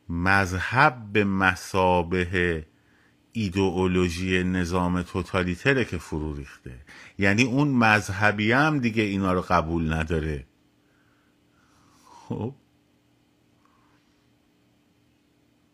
مذهب 0.08 1.12
به 1.12 1.24
مسابه 1.24 2.66
ایدئولوژی 3.32 4.44
نظام 4.44 5.02
توتالیتره 5.02 5.84
که 5.84 5.98
فرو 5.98 6.34
ریخته. 6.34 6.80
یعنی 7.18 7.44
اون 7.44 7.68
مذهبی 7.68 8.52
هم 8.52 8.78
دیگه 8.78 9.02
اینا 9.02 9.32
رو 9.32 9.40
قبول 9.40 9.92
نداره. 9.92 10.46
خب؟ 12.04 12.54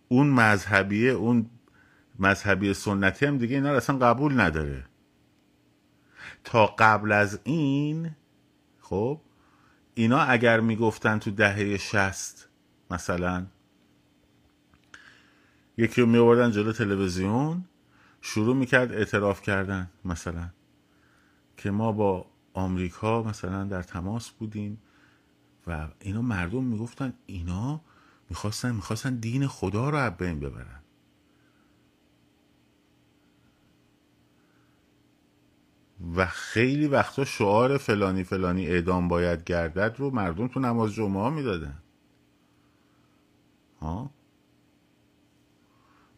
اون 0.08 0.30
مذهبیه 0.30 1.10
اون 1.10 1.50
مذهبی 2.18 2.74
سنتی 2.74 3.26
هم 3.26 3.38
دیگه 3.38 3.54
اینا 3.56 3.70
رو 3.70 3.76
اصلا 3.76 3.98
قبول 3.98 4.40
نداره. 4.40 4.84
تا 6.44 6.66
قبل 6.66 7.12
از 7.12 7.40
این 7.44 8.10
خب 8.80 9.20
اینا 9.94 10.20
اگر 10.20 10.60
می‌گفتن 10.60 11.18
تو 11.18 11.30
دهه 11.30 11.76
شست 11.76 12.48
مثلا 12.90 13.46
یکی 15.76 16.00
رو 16.00 16.06
میوردن 16.06 16.50
جلو 16.50 16.72
تلویزیون 16.72 17.64
شروع 18.20 18.56
می‌کرد 18.56 18.92
اعتراف 18.92 19.42
کردن 19.42 19.90
مثلا 20.04 20.50
که 21.56 21.70
ما 21.70 21.92
با 21.92 22.26
آمریکا 22.54 23.22
مثلا 23.22 23.64
در 23.64 23.82
تماس 23.82 24.30
بودیم 24.30 24.78
و 25.66 25.88
اینا 26.00 26.22
مردم 26.22 26.64
می‌گفتن 26.64 27.12
اینا 27.26 27.80
می‌خواستن 28.30 28.74
می‌خواستن 28.74 29.14
دین 29.14 29.46
خدا 29.46 29.90
رو 29.90 29.96
از 29.96 30.16
بین 30.16 30.40
ببرن. 30.40 30.80
و 36.16 36.26
خیلی 36.26 36.86
وقتا 36.86 37.24
شعار 37.24 37.78
فلانی 37.78 38.24
فلانی 38.24 38.66
اعدام 38.66 39.08
باید 39.08 39.44
گردد 39.44 39.94
رو 39.98 40.10
مردم 40.10 40.48
تو 40.48 40.60
نماز 40.60 40.92
جمعه 40.92 41.22
ها 41.22 41.30
می‌دادن. 41.30 41.78
ها؟ 43.80 44.10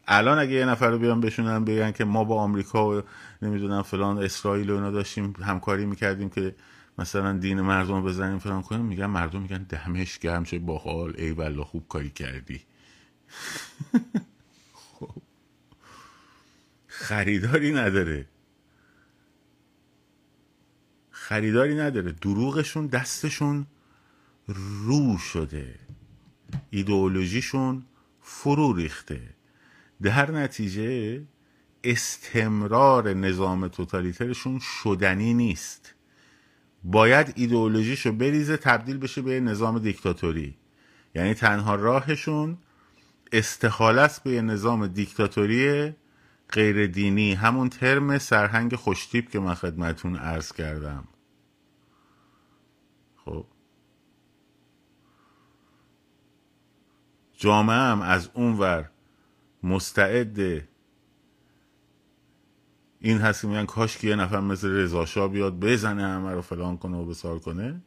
الان 0.07 0.39
اگه 0.39 0.51
یه 0.51 0.65
نفر 0.65 0.89
رو 0.89 0.99
بیان 0.99 1.21
بشونن 1.21 1.65
بگن 1.65 1.91
که 1.91 2.05
ما 2.05 2.23
با 2.23 2.41
آمریکا 2.41 2.97
و 2.97 3.01
نمی‌دونم 3.41 3.81
فلان 3.81 4.23
اسرائیل 4.23 4.69
و 4.69 4.73
اینا 4.73 4.91
داشتیم 4.91 5.33
همکاری 5.41 5.85
می‌کردیم 5.85 6.29
که 6.29 6.55
مثلا 6.97 7.37
دین 7.37 7.61
مردم 7.61 8.03
بزنیم 8.03 8.39
فلان 8.39 8.61
کنیم 8.61 8.85
میگن 8.85 9.05
مردم 9.05 9.41
میگن 9.41 9.63
دمش 9.63 10.19
گرم 10.19 10.43
چه 10.43 10.59
باحال 10.59 11.13
ای 11.17 11.31
والله 11.31 11.63
خوب 11.63 11.87
کاری 11.87 12.09
کردی. 12.09 12.61
خب. 14.73 15.11
خریداری 16.87 17.73
نداره. 17.73 18.27
خریداری 21.11 21.75
نداره. 21.75 22.11
دروغشون 22.11 22.87
دستشون 22.87 23.65
رو 24.47 25.17
شده. 25.17 25.79
ایدئولوژیشون 26.69 27.85
فرو 28.21 28.73
ریخته. 28.73 29.34
در 30.01 30.31
نتیجه 30.31 31.21
استمرار 31.83 33.13
نظام 33.13 33.67
توتالیترشون 33.67 34.59
شدنی 34.59 35.33
نیست. 35.33 35.95
باید 36.83 37.33
ایدئولوژیشو 37.35 38.11
بریزه 38.11 38.57
تبدیل 38.57 38.97
بشه 38.97 39.21
به 39.21 39.39
نظام 39.39 39.79
دیکتاتوری. 39.79 40.57
یعنی 41.15 41.33
تنها 41.33 41.75
راهشون 41.75 42.57
استخاله 43.31 44.01
است 44.01 44.23
به 44.23 44.41
نظام 44.41 44.87
دیکتاتوری 44.87 45.93
غیر 46.49 46.87
دینی 46.87 47.33
همون 47.33 47.69
ترم 47.69 48.17
سرهنگ 48.17 48.75
خوشتیب 48.75 49.29
که 49.29 49.39
من 49.39 49.53
خدمتون 49.53 50.15
عرض 50.15 50.51
کردم. 50.51 51.07
خب. 53.25 53.45
جامعه 57.37 57.75
هم 57.75 58.01
از 58.01 58.29
اون 58.33 58.53
ور 58.53 58.89
مستعد. 59.65 60.67
این 62.99 63.17
هست 63.17 63.41
که 63.41 63.47
میگن 63.47 63.65
کاش 63.65 63.97
که 63.97 64.07
یه 64.07 64.15
نفر 64.15 64.39
مثل 64.39 64.69
رضا 64.69 65.27
بیاد 65.27 65.59
بزنه 65.59 66.03
همه 66.03 66.31
رو 66.31 66.41
فلان 66.41 66.77
کنه 66.77 66.97
و 66.97 67.05
بسار 67.05 67.39
کنه. 67.39 67.81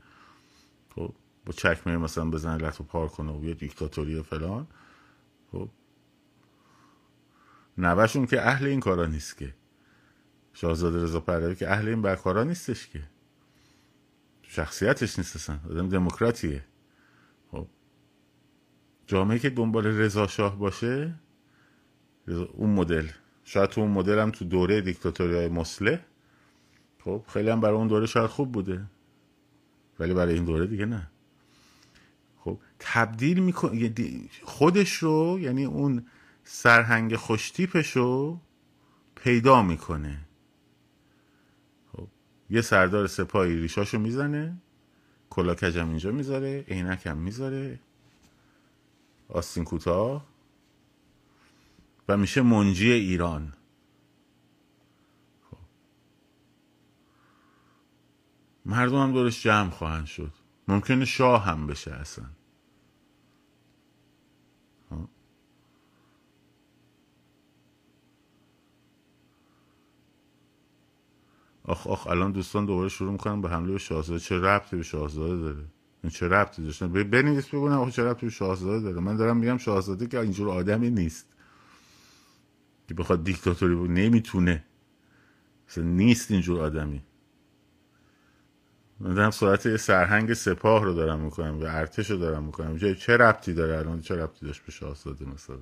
خب 0.95 1.15
با 1.47 1.53
چکمه 1.53 1.97
مثلا 1.97 2.31
بزنه 2.31 2.57
لطو 2.57 2.85
پار 2.85 3.09
کنه 3.09 3.33
و 3.33 3.45
یه 3.45 3.55
دیکتاتوری 3.55 4.23
فلان. 4.23 4.67
خب. 5.53 5.69
نوشون 7.79 8.27
که 8.27 8.43
اهل 8.43 8.67
این 8.67 8.81
کارا 8.81 9.07
نیست 9.07 9.37
که. 9.37 9.55
شاهزاده 10.53 11.03
رضا 11.03 11.21
پهلوی 11.21 11.55
که 11.55 11.71
اهل 11.71 11.89
این 11.89 12.03
برکارا 12.03 12.45
نیستش 12.45 12.87
که. 12.87 13.03
شخصیتش 14.43 15.19
نیست 15.19 15.37
اصلا 15.37 15.61
آدم 15.71 15.89
دموکراتیه. 15.89 16.65
خب. 17.51 17.67
جامعه 19.07 19.39
که 19.39 19.51
دنبال 19.51 19.87
رضا 19.87 20.27
شاه 20.27 20.59
باشه 20.59 21.15
اون 22.35 22.71
مدل. 22.71 23.07
شاید 23.45 23.71
تو 23.71 23.81
اون 23.81 23.91
مدل 23.91 24.19
هم 24.19 24.31
تو 24.31 24.45
دوره 24.45 24.81
دیکتاتوری 24.81 25.35
های 25.35 25.49
مسله 25.49 26.05
خب 27.05 27.25
خیلی 27.29 27.51
هم 27.51 27.61
برای 27.61 27.77
اون 27.77 27.89
دوره 27.89 28.07
شاید 28.07 28.31
خوب 28.31 28.53
بوده. 28.53 28.85
ولی 29.99 30.15
برای 30.15 30.35
این 30.35 30.45
دوره 30.45 30.67
دیگه 30.67 30.87
نه. 30.87 31.11
خب 32.39 32.59
تبدیل 32.79 33.39
می‌کنه 33.39 33.93
خودش 34.43 34.93
رو 34.93 35.39
یعنی 35.41 35.65
اون 35.65 36.07
سرهنگ 36.45 37.17
خوشتیپش 37.17 37.97
رو 37.97 38.41
پیدا 39.15 39.63
می‌کنه. 39.63 40.19
خب 41.93 42.09
یه 42.51 42.61
سردار 42.61 43.07
سپاهی 43.07 43.57
ریشاشو 43.57 43.99
می‌زنه 43.99 44.57
کلا 45.31 45.55
کجم 45.55 45.89
اینجا 45.89 46.13
می‌ذاره 46.13 46.65
عینکم 46.69 47.17
می‌ذاره. 47.17 47.81
آستین 49.29 49.65
کوتاه. 49.65 50.27
و 52.09 52.17
میشه 52.17 52.43
منجی 52.43 52.93
ایران. 52.93 53.53
خب. 55.51 55.57
مردم 58.67 59.03
هم 59.03 59.13
دورش 59.13 59.43
جمع 59.43 59.71
خواهند 59.71 60.07
شد. 60.07 60.33
ممکنه 60.69 61.05
شاه 61.05 61.45
هم 61.45 61.67
بشه 61.67 61.91
اصلا. 61.91 62.25
خب. 64.91 65.09
آخ 71.65 71.87
آخ 71.87 72.07
الان 72.07 72.33
دوستان 72.33 72.67
دوباره 72.67 72.89
شروع 72.89 73.13
می‌کنن 73.13 73.41
به 73.41 73.49
حمله 73.49 73.73
به 73.73 73.79
شاهزاده. 73.79 74.21
چه 74.21 74.39
ربطی 74.39 74.77
به 74.77 74.83
شاهزاده 74.83 75.37
داره؟ 75.37 75.65
این 76.03 76.11
چه 76.11 76.29
ربطی 76.29 76.63
داشتن 76.63 76.93
بنویس 76.93 77.49
بگونم 77.49 77.79
آخه 77.79 77.91
چه 77.91 78.05
ربطی 78.05 78.27
به 78.27 78.33
شاهزاده 78.33 78.81
داره. 78.81 79.01
من 79.01 79.17
دارم 79.17 79.37
میگم 79.37 79.59
شاهزاده 79.59 80.07
که 80.07 80.21
اینجور 80.21 80.51
آدمی 80.51 80.91
نیست. 80.91 81.38
که 82.89 82.95
بخواد 82.95 83.25
دیکتاتوری 83.25 83.75
بود 83.75 83.91
نمی‌تونه. 83.91 84.65
مثلا 85.69 85.85
نیست 85.85 86.31
اینجور 86.31 86.61
آدمی. 86.61 87.03
من 89.01 89.15
دارم 89.15 89.31
سرعت 89.31 89.77
سرهنگ 89.77 90.33
سپاه 90.35 90.85
رو 90.85 90.95
دارم 90.95 91.21
می‌کنم 91.21 91.61
و 91.61 91.65
ارتش 91.65 92.11
رو 92.11 92.17
دارم 92.17 92.45
می‌کنم. 92.45 92.95
چه 92.95 93.17
ربطی 93.17 93.55
داره 93.55 93.77
الان؟ 93.77 94.01
چه 94.01 94.17
ربطی 94.17 94.47
داشت 94.47 94.65
به 94.65 94.73
شاهزاده 94.73 95.25
مثلا؟ 95.25 95.59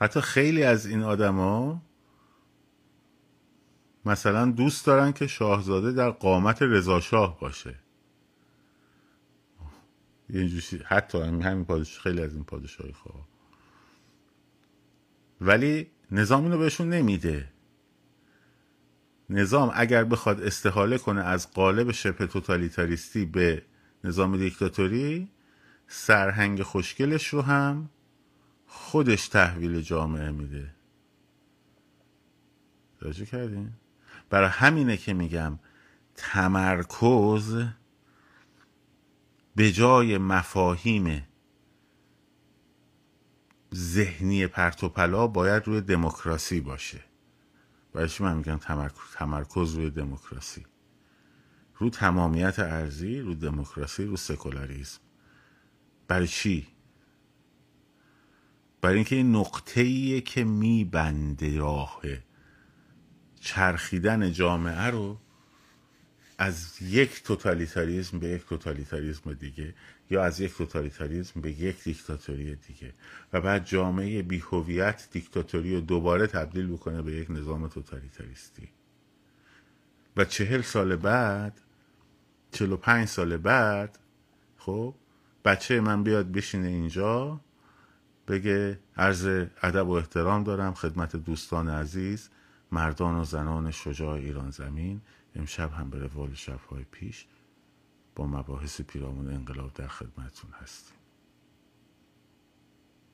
حتی 0.00 0.20
خیلی 0.20 0.62
از 0.62 0.86
این 0.86 1.02
آدما 1.02 1.82
مثلا 4.04 4.50
دوست 4.50 4.86
دارن 4.86 5.12
که 5.12 5.26
شاهزاده 5.26 5.92
در 5.92 6.10
قامت 6.10 6.62
رضاشاه 6.62 7.40
باشه. 7.40 7.74
یه 10.30 10.62
حتی 10.84 11.18
همین 11.18 11.64
پادش 11.64 11.98
خیلی 12.00 12.22
از 12.22 12.34
این 12.34 12.44
پادشاهی 12.44 12.92
خواه 12.92 13.28
ولی 15.40 15.90
نظام 16.10 16.44
اینو 16.44 16.58
بهشون 16.58 16.88
نمیده. 16.88 17.48
نظام 19.30 19.70
اگر 19.74 20.04
بخواد 20.04 20.42
استحاله 20.42 20.98
کنه 20.98 21.20
از 21.20 21.52
قالب 21.52 21.90
شبه 21.90 22.26
توتالیتاریستی 22.26 23.24
به 23.24 23.62
نظام 24.04 24.36
دیکتاتوری 24.36 25.28
سرهنگ 25.88 26.62
خوشگلش 26.62 27.28
رو 27.28 27.42
هم 27.42 27.90
خودش 28.72 29.28
تحویل 29.28 29.80
جامعه 29.80 30.30
میده. 30.30 30.74
توجه 33.00 33.26
کردین؟ 33.26 33.72
برای 34.30 34.48
همینه 34.48 34.96
که 34.96 35.14
میگم 35.14 35.58
تمرکز 36.14 37.64
به 39.56 39.72
جای 39.72 40.18
مفاهیم 40.18 41.26
ذهنی 43.74 44.46
پرتوپلا 44.46 45.26
باید 45.26 45.66
روی 45.66 45.80
دموکراسی 45.80 46.60
باشه. 46.60 47.00
برایش 47.92 48.20
من 48.20 48.36
میگم 48.36 48.58
تمرکز 49.14 49.74
روی 49.74 49.90
دموکراسی؟ 49.90 50.66
رو 51.76 51.90
تمامیت 51.90 52.58
ارزی 52.58 53.20
رو 53.20 53.34
دموکراسی 53.34 54.04
رو 54.04 54.16
سکولاریزم 54.16 55.00
برای 56.08 56.28
چی؟ 56.28 56.66
برای 58.80 58.94
اینکه 58.94 59.16
این 59.16 59.36
نقطه 59.36 59.80
ایه 59.80 60.20
که 60.20 60.44
میبنده 60.44 61.58
راه 61.58 62.02
چرخیدن 63.40 64.32
جامعه 64.32 64.86
رو 64.86 65.18
از 66.38 66.82
یک 66.82 67.22
توتالیتاریزم 67.22 68.18
به 68.18 68.28
یک 68.28 68.46
توتالیتاریزم 68.46 69.32
دیگه 69.32 69.74
یا 70.10 70.24
از 70.24 70.40
یک 70.40 70.54
توتالیتاریزم 70.54 71.40
به 71.40 71.50
یک 71.50 71.84
دیکتاتوری 71.84 72.54
دیگه 72.54 72.94
و 73.32 73.40
بعد 73.40 73.64
جامعه 73.64 74.22
بیهویت 74.22 75.08
دیکتاتوری 75.12 75.74
رو 75.74 75.80
دوباره 75.80 76.26
تبدیل 76.26 76.66
بکنه 76.66 77.02
به 77.02 77.12
یک 77.12 77.30
نظام 77.30 77.68
توتالیتاریستی. 77.68 78.68
و 80.16 80.24
چهل 80.24 80.62
سال 80.62 80.96
بعد 80.96 81.60
چهل 82.52 82.76
پنج 82.76 83.08
سال 83.08 83.36
بعد 83.36 83.98
خب 84.58 84.94
بچه 85.44 85.80
من 85.80 86.02
بیاد 86.02 86.32
بشینه 86.32 86.68
اینجا 86.68 87.40
بگه 88.30 88.80
عرض 88.96 89.26
ادب 89.62 89.88
و 89.88 89.92
احترام 89.92 90.44
دارم 90.44 90.74
خدمت 90.74 91.16
دوستان 91.16 91.68
عزیز 91.68 92.28
مردان 92.72 93.14
و 93.14 93.24
زنان 93.24 93.70
شجاع 93.70 94.14
ایران 94.14 94.50
زمین. 94.50 95.00
امشب 95.34 95.72
هم 95.72 95.90
به 95.90 95.98
روال 95.98 96.34
شبهای 96.34 96.84
پیش 96.84 97.26
با 98.14 98.26
مباحث 98.26 98.80
پیرامون 98.80 99.28
انقلاب 99.28 99.74
در 99.74 99.86
خدمتون 99.86 100.50
هستیم. 100.50 100.96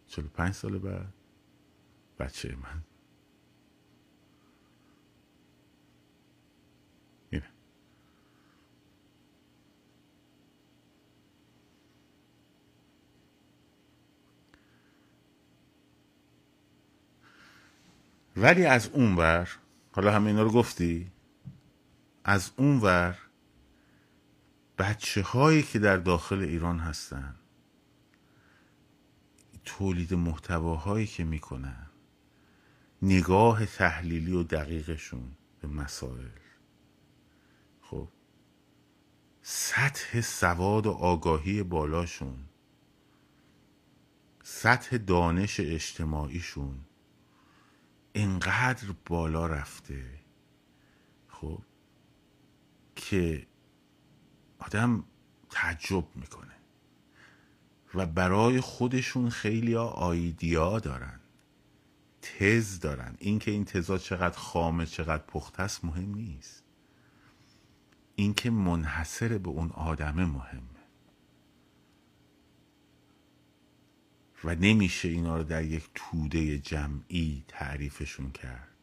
چلو 0.07 0.29
پنج 0.29 0.55
سال 0.55 0.79
بعد 0.79 1.13
بچه 2.19 2.57
من 2.57 2.83
ولی 18.37 18.65
از 18.67 18.89
اون 18.89 19.17
ور 19.17 19.49
حالا 19.93 20.13
همه 20.13 20.27
اینا 20.27 20.43
رو 20.43 20.51
گفتی؟ 20.51 21.13
از 22.25 22.51
اون 22.57 22.81
ور 22.81 23.19
بچه 24.79 25.23
هایی 25.23 25.63
که 25.63 25.79
در 25.79 25.97
داخل 25.97 26.41
ایران 26.41 26.79
هستن 26.79 27.35
تولید 29.65 30.15
محتواهایی 30.15 31.07
که 31.07 31.25
می‌کنن 31.25 31.87
نگاه 33.03 33.67
تحلیلی 33.67 34.33
و 34.33 34.43
دقیقشون 34.43 35.37
به 35.61 35.69
مسائل. 35.69 36.29
خب 37.83 38.09
سطح 39.43 40.21
سواد 40.21 40.87
و 40.87 40.91
آگاهی 40.91 41.63
بالاشون 41.63 42.39
سطح 44.43 44.97
دانش 44.97 45.61
اجتماعیشون 45.61 46.79
انقدر 48.17 48.89
بالا 49.07 49.47
رفته 49.47 50.05
خب 51.29 51.63
که 52.97 53.47
آدم 54.59 55.05
تعجب 55.51 56.05
می‌کنه. 56.15 56.57
و 57.95 58.07
برای 58.07 58.61
خودشون 58.61 59.31
خیلی 59.31 59.75
ها 59.75 59.87
آیدیا 59.89 60.79
دارن 60.79 61.21
تز 62.23 62.81
دارن. 62.81 63.15
اینکه 63.19 63.51
این 63.51 63.65
تزا 63.65 63.99
چقدر 63.99 64.39
خامه 64.39 64.87
چقدر 64.87 65.23
پخته 65.23 65.63
است 65.63 65.85
مهم 65.85 66.15
نیست. 66.15 66.65
اینکه 68.15 68.51
منحصر 68.51 69.39
به 69.39 69.49
اون 69.49 69.71
آدمه 69.71 70.25
مهمه 70.25 70.76
و 74.45 74.55
نمیشه 74.55 75.09
اینا 75.09 75.37
رو 75.37 75.43
در 75.43 75.65
یک 75.65 75.89
توده 75.95 76.59
جمعی 76.59 77.45
تعریفشون 77.49 78.31
کرد. 78.31 78.77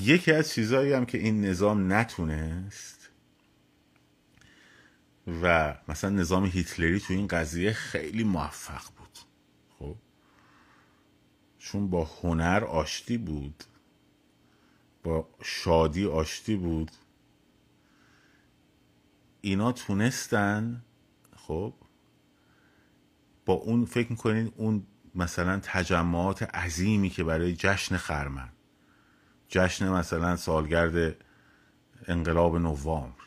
یکی 0.00 0.32
از 0.32 0.50
چیزهایی 0.50 0.92
هم 0.92 1.06
که 1.06 1.18
این 1.18 1.44
نظام 1.44 1.92
نتونست 1.92 3.10
و 5.42 5.74
مثلا 5.88 6.10
نظام 6.10 6.44
هیتلری 6.44 7.00
تو 7.00 7.14
این 7.14 7.26
قضیه 7.26 7.72
خیلی 7.72 8.24
موفق 8.24 8.82
بود. 8.96 9.18
خب؟ 9.78 9.96
چون 11.58 11.90
با 11.90 12.04
هنر 12.04 12.64
آشتی 12.64 13.18
بود 13.18 13.64
با 15.02 15.28
شادی 15.42 16.06
آشتی 16.06 16.56
بود 16.56 16.90
اینا 19.40 19.72
تونستن 19.72 20.82
خب؟ 21.36 21.74
با 23.46 23.54
اون 23.54 23.84
فکر 23.84 24.10
می‌کنین 24.10 24.52
اون 24.56 24.86
مثلا 25.14 25.60
تجمعات 25.62 26.42
عظیمی 26.42 27.10
که 27.10 27.24
برای 27.24 27.54
جشن 27.54 27.96
خرمن. 27.96 28.48
جشن 29.48 29.88
مثلا 29.88 30.36
سالگرد 30.36 31.16
انقلاب 32.08 32.56
نوامبر. 32.56 33.24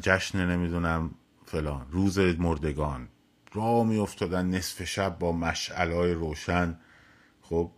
جشن 0.00 0.50
نمی‌دونم 0.50 1.10
فلان 1.44 1.86
روز 1.90 2.18
مردگان. 2.18 3.08
را 3.52 3.84
می 3.84 3.98
افتادن 3.98 4.46
نصف 4.46 4.84
شب 4.84 5.18
با 5.18 5.32
مشعلای 5.32 6.12
روشن. 6.12 6.78
خب 7.42 7.70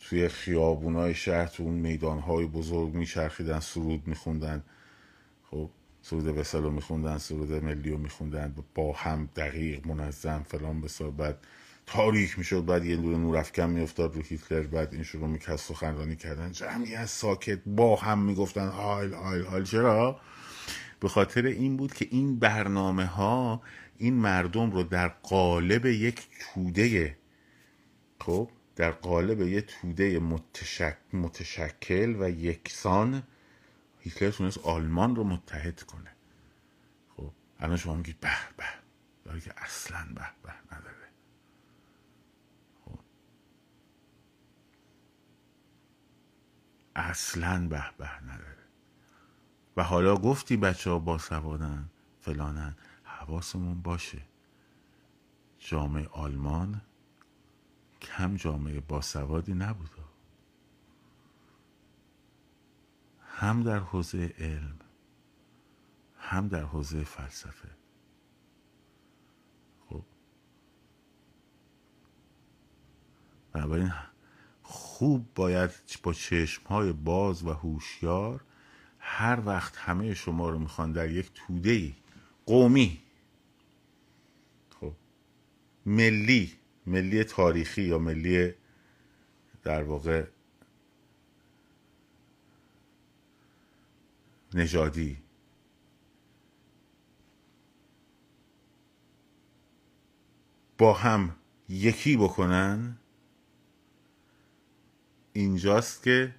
توی 0.00 0.28
خیابونای 0.28 1.14
شهر 1.14 1.46
تو 1.46 1.62
اون 1.62 1.74
میدانهای 1.74 2.46
بزرگ 2.46 2.94
میچرخیدن 2.94 3.60
سرود 3.60 4.06
میخوندن. 4.06 4.64
خب 5.50 5.70
سرود 6.02 6.38
وسلو 6.38 6.70
میخوندن 6.70 7.18
سرود 7.18 7.52
ملی 7.52 7.90
رو 7.90 7.98
میخوندن 7.98 8.54
با 8.74 8.92
هم 8.92 9.28
دقیق 9.36 9.86
منظم 9.86 10.42
فلان 10.48 10.80
بسار 10.80 11.10
بعد 11.10 11.38
تاریک 11.86 12.38
می‌شد 12.38 12.64
بعد 12.64 12.84
یه 12.84 12.96
دونه 12.96 13.18
نورافکن 13.18 13.70
میافتاد 13.70 14.16
رو 14.16 14.22
هیتلر 14.22 14.62
بعد 14.62 14.94
این 14.94 15.02
شروع 15.02 15.28
می‌کرد 15.28 15.56
سخنرانی 15.56 16.16
کردن. 16.16 16.52
جمعی 16.52 16.94
از 16.94 17.10
ساکت 17.10 17.58
با 17.66 17.96
هم 17.96 18.18
می‌گفتن 18.18 18.68
هایل 18.68 19.12
هایل 19.12 19.44
هایل 19.44 19.64
چرا؟ 19.64 20.20
به 21.00 21.08
خاطر 21.08 21.46
این 21.46 21.76
بود 21.76 21.94
که 21.94 22.08
این 22.10 22.38
برنامه 22.38 23.06
ها 23.06 23.62
این 23.98 24.14
مردم 24.14 24.70
رو 24.70 24.82
در 24.82 25.08
قالب 25.08 25.86
یک 25.86 26.28
توده 26.40 27.16
خب 28.20 28.48
در 28.76 28.90
قالب 28.90 29.40
یک 29.40 29.66
توده 29.66 30.18
متشک، 30.18 30.96
متشکل 31.12 32.16
و 32.20 32.30
یکسان 32.30 33.22
هیتلر 34.02 34.30
تونست 34.30 34.58
آلمان 34.58 35.16
رو 35.16 35.24
متحد 35.24 35.82
کنه. 35.82 36.10
خب 37.16 37.32
الان 37.58 37.76
شما 37.76 37.94
میگید 37.94 38.20
به 38.20 38.30
به. 38.56 38.64
داره 39.24 39.40
که 39.40 39.54
اصلا 39.56 40.06
به 40.14 40.26
به 40.42 40.76
نداره. 40.76 41.08
اصلا 46.96 47.68
به 47.68 47.84
به 47.98 48.22
نداره. 48.22 48.62
و 49.76 49.82
حالا 49.82 50.16
گفتی 50.16 50.56
بچه 50.56 50.90
ها 50.90 50.98
با 50.98 51.18
سوادن 51.18 51.90
فلانن 52.20 52.76
حواسمون 53.04 53.82
باشه. 53.82 54.22
جامعه 55.58 56.08
آلمان 56.08 56.80
کم 58.02 58.36
جامعه 58.36 58.80
باسوادی 58.80 59.54
نبود 59.54 59.90
هم 63.42 63.62
در 63.62 63.78
حوزه 63.78 64.34
علم 64.38 64.78
هم 66.16 66.48
در 66.48 66.62
حوزه 66.62 67.04
فلسفه. 67.04 67.68
خب. 69.88 70.04
بنابراین 73.52 73.92
خوب 74.62 75.26
باید 75.34 75.70
با 76.02 76.12
چشم 76.12 76.66
های 76.66 76.92
باز 76.92 77.44
و 77.44 77.52
هوشیار 77.52 78.44
هر 78.98 79.42
وقت 79.46 79.76
همه 79.76 80.14
شما 80.14 80.50
رو 80.50 80.58
می‌خوان 80.58 80.92
در 80.92 81.10
یک 81.10 81.30
توده 81.34 81.92
قومی 82.46 83.02
خب 84.80 84.92
ملی 85.86 86.52
ملی 86.86 87.24
تاریخی 87.24 87.82
یا 87.82 87.98
ملی 87.98 88.54
در 89.62 89.82
واقع 89.82 90.26
نژادی. 94.54 95.18
با 100.78 100.92
هم 100.92 101.36
یکی 101.68 102.16
بکنن 102.16 102.96
اینجاست 105.32 106.02
که 106.02 106.34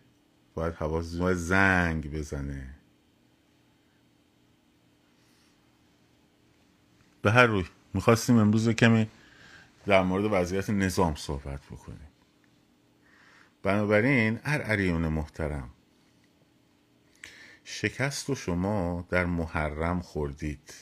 باید 0.54 0.74
حواس 0.74 1.06
زنگ 1.36 2.12
بزنه. 2.12 2.76
به 7.22 7.32
هر 7.32 7.46
روی 7.46 7.66
می‌خواستیم 7.94 8.38
امروز 8.38 8.70
کمی 8.70 9.10
در 9.86 10.04
مورد 10.04 10.26
وضعیت 10.32 10.70
نظام 10.70 11.16
صحبت 11.16 11.66
بکنیم. 11.66 12.08
بنابراین 13.64 14.40
ارعریون 14.44 15.08
محترم 15.08 15.70
شکست 17.64 18.30
و 18.30 18.36
شما 18.36 19.08
در 19.10 19.26
محرم 19.26 20.02
خوردید. 20.02 20.74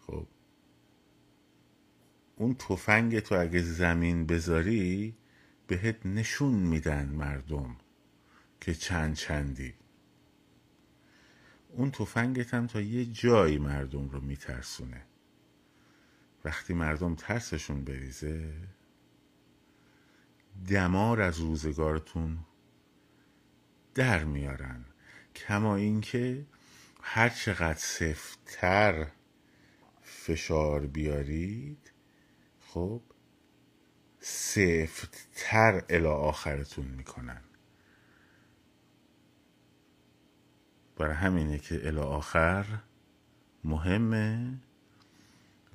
خب 0.00 0.26
اون 2.36 2.54
تفنگ 2.54 3.20
تو 3.20 3.40
اگه 3.40 3.62
زمین 3.62 4.26
بذاری 4.26 5.16
بهت 5.66 6.06
نشون 6.06 6.54
میدن 6.54 7.08
مردم 7.08 7.76
که 8.60 8.74
چند 8.74 9.14
چندی. 9.14 9.74
اون 11.68 11.90
تفنگت 11.90 12.54
هم 12.54 12.66
تا 12.66 12.80
یه 12.80 13.04
جایی 13.04 13.58
مردم 13.58 14.08
رو 14.08 14.20
میترسونه. 14.20 15.02
وقتی 16.44 16.74
مردم 16.74 17.14
ترسشون 17.14 17.84
بریزه 17.84 18.52
دمار 20.68 21.20
از 21.20 21.40
روزگارتون 21.40 22.38
در 23.94 24.24
میارن. 24.24 24.84
کما 25.36 25.76
اینکه 25.76 26.46
هر 27.02 27.28
چقدر 27.28 27.78
سفتتر 27.78 29.06
فشار 30.02 30.86
بیارید 30.86 31.92
خب 32.60 33.02
سفتتر 34.20 35.84
الا 35.88 36.14
آخرتون 36.14 36.86
می‌کنن. 36.86 37.42
برای 40.96 41.14
همینه 41.14 41.58
که 41.58 41.86
الا 41.86 42.04
آخر 42.04 42.66
مهمه 43.64 44.58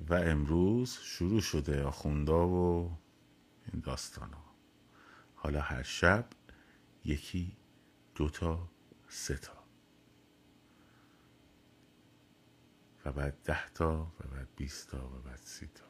و 0.08 0.14
امروز 0.14 0.98
شروع 1.02 1.40
شده 1.40 1.82
آخوندا 1.84 2.48
و 2.48 2.92
این 3.72 3.82
داستان 3.82 4.32
ها 4.32 4.44
حالا 5.34 5.60
هر 5.60 5.82
شب 5.82 6.26
یکی 7.04 7.56
دوتا 8.14 8.68
سه 9.08 9.36
تا. 9.36 9.52
و 13.04 13.12
بعد 13.12 13.42
ده 13.44 13.70
تا 13.70 14.12
و 14.20 14.28
بعد 14.28 14.48
بیست 14.56 14.88
تا 14.90 15.06
و 15.06 15.22
بعد 15.22 15.38
سی 15.38 15.66
تا. 15.66 15.84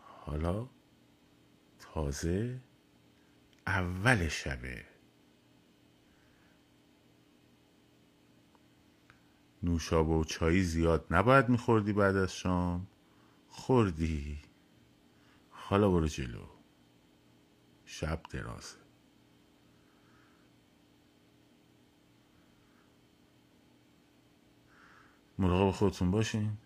حالا 0.00 0.68
تازه 1.78 2.60
اول 3.66 4.28
شبه 4.28 4.84
نوشابه 9.62 10.12
و 10.12 10.24
چایی 10.24 10.62
زیاد 10.62 11.06
نباید 11.10 11.48
میخوردی 11.48 11.92
بعد 11.92 12.16
از 12.16 12.34
شام. 12.36 12.86
خوردی. 13.48 14.42
حالا 15.50 15.90
برو 15.90 16.06
جلو. 16.06 16.46
شب 17.84 18.22
درازه. 18.30 18.81
مراقب 25.38 25.70
خودتون 25.70 26.10
باشین. 26.10 26.56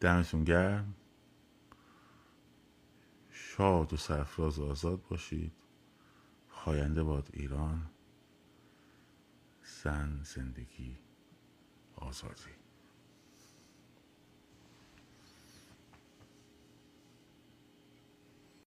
دمتون 0.00 0.44
گرم. 0.44 0.94
شاد 3.30 3.92
و 3.92 3.96
سرفراز 3.96 4.58
و 4.58 4.64
آزاد 4.64 5.02
باشید. 5.08 5.52
پاینده 6.48 7.02
باد 7.02 7.28
ایران. 7.32 7.90
زن 9.82 10.22
زندگی 10.22 10.98
آزادی. 11.96 12.63